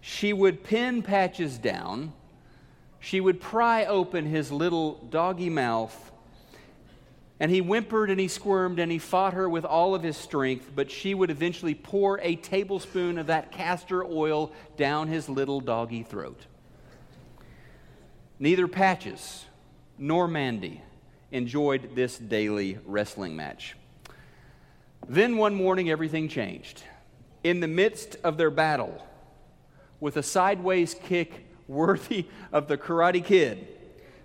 she 0.00 0.32
would 0.32 0.64
pin 0.64 1.02
patches 1.02 1.58
down, 1.58 2.12
she 2.98 3.20
would 3.20 3.40
pry 3.40 3.84
open 3.84 4.26
his 4.26 4.50
little 4.50 4.94
doggy 5.10 5.50
mouth 5.50 6.10
and 7.40 7.50
he 7.50 7.60
whimpered 7.60 8.10
and 8.10 8.20
he 8.20 8.28
squirmed 8.28 8.78
and 8.78 8.92
he 8.92 8.98
fought 8.98 9.32
her 9.32 9.48
with 9.48 9.64
all 9.64 9.94
of 9.94 10.02
his 10.02 10.16
strength, 10.18 10.70
but 10.76 10.90
she 10.90 11.14
would 11.14 11.30
eventually 11.30 11.74
pour 11.74 12.20
a 12.20 12.36
tablespoon 12.36 13.16
of 13.16 13.28
that 13.28 13.50
castor 13.50 14.04
oil 14.04 14.52
down 14.76 15.08
his 15.08 15.26
little 15.26 15.58
doggy 15.60 16.02
throat. 16.02 16.38
Neither 18.38 18.68
Patches 18.68 19.46
nor 20.00 20.26
Mandy 20.26 20.82
enjoyed 21.30 21.94
this 21.94 22.18
daily 22.18 22.78
wrestling 22.84 23.36
match. 23.36 23.76
Then 25.08 25.36
one 25.36 25.54
morning, 25.54 25.90
everything 25.90 26.28
changed. 26.28 26.82
In 27.44 27.60
the 27.60 27.68
midst 27.68 28.16
of 28.24 28.36
their 28.36 28.50
battle, 28.50 29.06
with 30.00 30.16
a 30.16 30.22
sideways 30.22 30.94
kick 30.94 31.46
worthy 31.68 32.26
of 32.52 32.66
the 32.66 32.76
Karate 32.76 33.24
Kid, 33.24 33.68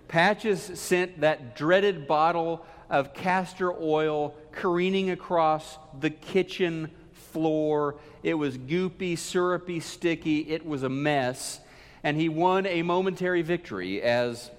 Patches 0.08 0.62
sent 0.62 1.20
that 1.20 1.56
dreaded 1.56 2.06
bottle 2.06 2.64
of 2.88 3.12
castor 3.12 3.72
oil 3.72 4.34
careening 4.52 5.10
across 5.10 5.78
the 6.00 6.10
kitchen 6.10 6.90
floor. 7.12 7.96
It 8.22 8.34
was 8.34 8.56
goopy, 8.56 9.18
syrupy, 9.18 9.80
sticky. 9.80 10.40
It 10.48 10.64
was 10.64 10.84
a 10.84 10.88
mess. 10.88 11.60
And 12.04 12.16
he 12.16 12.28
won 12.28 12.66
a 12.66 12.82
momentary 12.82 13.42
victory 13.42 14.00
as, 14.00 14.50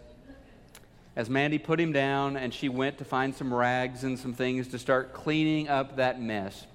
as 1.17 1.32
Mandy 1.32 1.58
put 1.58 1.80
him 1.80 1.93
down 1.93 2.38
and 2.38 2.53
she 2.53 2.69
went 2.69 2.99
to 2.99 3.03
find 3.03 3.34
some 3.34 3.51
rags 3.51 4.03
and 4.03 4.19
some 4.19 4.36
things 4.36 4.67
to 4.67 4.77
start 4.77 5.13
cleaning 5.13 5.67
up 5.67 5.95
that 5.95 6.21
mess. 6.21 6.67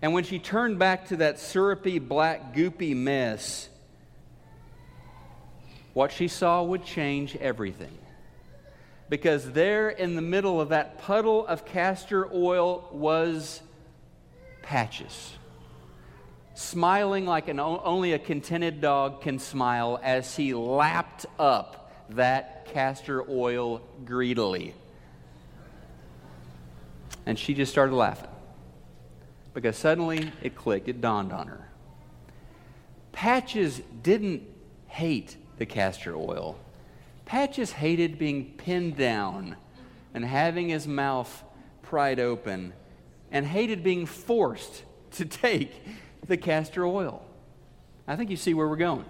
And 0.00 0.14
when 0.14 0.22
she 0.22 0.38
turned 0.38 0.78
back 0.78 1.08
to 1.08 1.16
that 1.16 1.40
syrupy, 1.40 1.98
black, 1.98 2.54
goopy 2.54 2.94
mess, 2.94 3.68
what 5.92 6.12
she 6.12 6.28
saw 6.28 6.62
would 6.62 6.84
change 6.84 7.34
everything 7.34 7.98
because 9.08 9.50
there 9.50 9.90
in 9.90 10.14
the 10.14 10.22
middle 10.22 10.60
of 10.60 10.68
that 10.68 10.98
puddle 10.98 11.44
of 11.48 11.66
castor 11.66 12.32
oil 12.32 12.88
was 12.92 13.60
Patches, 14.62 15.36
smiling 16.54 17.26
like 17.26 17.48
an, 17.48 17.58
only 17.58 18.12
a 18.12 18.20
contented 18.20 18.80
dog 18.80 19.20
can 19.20 19.40
smile 19.40 19.98
as 20.00 20.36
he 20.36 20.54
lapped 20.54 21.26
up 21.40 21.90
that 22.10 22.59
castor 22.72 23.24
oil 23.28 23.82
greedily. 24.04 24.74
And 27.26 27.38
she 27.38 27.54
just 27.54 27.70
started 27.70 27.94
laughing 27.94 28.30
because 29.52 29.76
suddenly 29.76 30.32
it 30.42 30.54
clicked, 30.54 30.88
it 30.88 31.00
dawned 31.00 31.32
on 31.32 31.48
her. 31.48 31.68
Patches 33.12 33.82
didn't 34.02 34.42
hate 34.86 35.36
the 35.58 35.66
castor 35.66 36.14
oil. 36.14 36.56
Patches 37.24 37.72
hated 37.72 38.18
being 38.18 38.54
pinned 38.56 38.96
down 38.96 39.56
and 40.14 40.24
having 40.24 40.68
his 40.68 40.86
mouth 40.86 41.44
pried 41.82 42.20
open 42.20 42.72
and 43.30 43.46
hated 43.46 43.82
being 43.82 44.06
forced 44.06 44.82
to 45.12 45.24
take 45.24 45.72
the 46.26 46.36
castor 46.36 46.86
oil. 46.86 47.24
I 48.06 48.16
think 48.16 48.30
you 48.30 48.36
see 48.36 48.54
where 48.54 48.68
we're 48.68 48.76
going. 48.76 49.04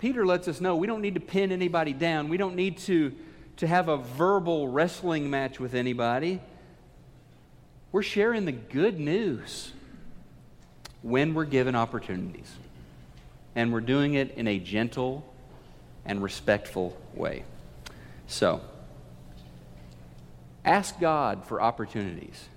Peter 0.00 0.24
lets 0.24 0.48
us 0.48 0.62
know 0.62 0.76
we 0.76 0.86
don't 0.86 1.02
need 1.02 1.12
to 1.12 1.20
pin 1.20 1.52
anybody 1.52 1.92
down. 1.92 2.30
We 2.30 2.38
don't 2.38 2.56
need 2.56 2.78
to, 2.78 3.12
to 3.58 3.66
have 3.66 3.88
a 3.88 3.98
verbal 3.98 4.66
wrestling 4.66 5.28
match 5.28 5.60
with 5.60 5.74
anybody. 5.74 6.40
We're 7.92 8.02
sharing 8.02 8.46
the 8.46 8.52
good 8.52 8.98
news 8.98 9.72
when 11.02 11.34
we're 11.34 11.44
given 11.44 11.74
opportunities. 11.74 12.50
And 13.54 13.74
we're 13.74 13.82
doing 13.82 14.14
it 14.14 14.30
in 14.38 14.48
a 14.48 14.58
gentle 14.58 15.30
and 16.06 16.22
respectful 16.22 16.96
way. 17.14 17.44
So, 18.26 18.62
ask 20.64 20.98
God 20.98 21.44
for 21.44 21.60
opportunities. 21.60 22.48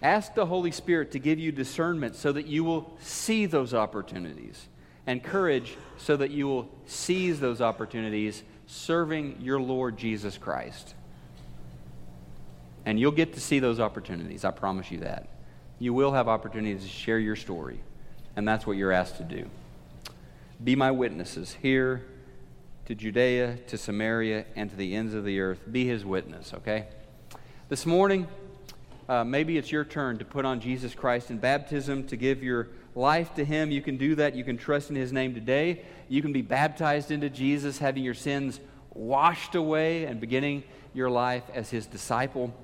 Ask 0.00 0.34
the 0.34 0.46
Holy 0.46 0.70
Spirit 0.70 1.10
to 1.12 1.18
give 1.18 1.40
you 1.40 1.50
discernment 1.50 2.14
so 2.14 2.30
that 2.30 2.46
you 2.46 2.62
will 2.62 2.96
see 3.00 3.44
those 3.44 3.74
opportunities, 3.74 4.68
and 5.06 5.22
courage 5.22 5.76
so 5.98 6.16
that 6.16 6.30
you 6.30 6.46
will 6.46 6.68
seize 6.86 7.40
those 7.40 7.60
opportunities 7.60 8.42
serving 8.66 9.36
your 9.40 9.60
Lord 9.60 9.96
Jesus 9.96 10.38
Christ. 10.38 10.94
And 12.86 12.98
you'll 12.98 13.12
get 13.12 13.34
to 13.34 13.40
see 13.40 13.58
those 13.58 13.80
opportunities, 13.80 14.44
I 14.44 14.50
promise 14.50 14.90
you 14.90 14.98
that. 15.00 15.28
You 15.78 15.92
will 15.92 16.12
have 16.12 16.28
opportunities 16.28 16.82
to 16.82 16.88
share 16.88 17.18
your 17.18 17.36
story, 17.36 17.80
and 18.36 18.46
that's 18.46 18.66
what 18.66 18.76
you're 18.76 18.92
asked 18.92 19.16
to 19.18 19.24
do. 19.24 19.48
Be 20.62 20.76
my 20.76 20.90
witnesses 20.90 21.56
here 21.60 22.04
to 22.86 22.94
Judea, 22.94 23.58
to 23.68 23.78
Samaria, 23.78 24.44
and 24.54 24.70
to 24.70 24.76
the 24.76 24.94
ends 24.94 25.14
of 25.14 25.24
the 25.24 25.40
earth. 25.40 25.60
Be 25.70 25.86
his 25.86 26.04
witness, 26.04 26.52
okay? 26.54 26.86
This 27.68 27.86
morning, 27.86 28.28
uh, 29.08 29.24
maybe 29.24 29.58
it's 29.58 29.72
your 29.72 29.84
turn 29.84 30.18
to 30.18 30.24
put 30.24 30.44
on 30.44 30.60
Jesus 30.60 30.94
Christ 30.94 31.30
in 31.30 31.38
baptism, 31.38 32.06
to 32.08 32.16
give 32.16 32.42
your 32.42 32.68
life 32.94 33.34
to 33.34 33.44
him. 33.44 33.70
You 33.70 33.82
can 33.82 33.96
do 33.96 34.14
that. 34.16 34.34
You 34.34 34.44
can 34.44 34.56
trust 34.56 34.90
in 34.90 34.96
his 34.96 35.12
name 35.12 35.34
today. 35.34 35.82
You 36.08 36.22
can 36.22 36.32
be 36.32 36.42
baptized 36.42 37.10
into 37.10 37.28
Jesus, 37.28 37.78
having 37.78 38.02
your 38.02 38.14
sins 38.14 38.60
washed 38.92 39.54
away 39.54 40.04
and 40.04 40.20
beginning 40.20 40.62
your 40.92 41.10
life 41.10 41.44
as 41.52 41.70
his 41.70 41.86
disciple. 41.86 42.54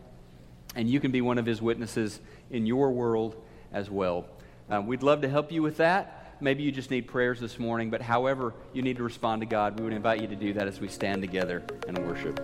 And 0.76 0.88
you 0.88 1.00
can 1.00 1.10
be 1.10 1.20
one 1.20 1.38
of 1.38 1.46
his 1.46 1.60
witnesses 1.60 2.20
in 2.50 2.66
your 2.66 2.90
world 2.90 3.36
as 3.72 3.90
well. 3.90 4.26
Uh, 4.70 4.80
we'd 4.80 5.02
love 5.02 5.22
to 5.22 5.28
help 5.28 5.50
you 5.50 5.62
with 5.62 5.78
that. 5.78 6.36
Maybe 6.40 6.62
you 6.62 6.72
just 6.72 6.90
need 6.90 7.06
prayers 7.06 7.40
this 7.40 7.58
morning, 7.58 7.90
but 7.90 8.00
however 8.00 8.54
you 8.72 8.82
need 8.82 8.96
to 8.96 9.02
respond 9.02 9.42
to 9.42 9.46
God, 9.46 9.78
we 9.78 9.84
would 9.84 9.92
invite 9.92 10.22
you 10.22 10.28
to 10.28 10.36
do 10.36 10.54
that 10.54 10.66
as 10.66 10.80
we 10.80 10.88
stand 10.88 11.20
together 11.20 11.62
and 11.86 11.98
worship. 12.06 12.40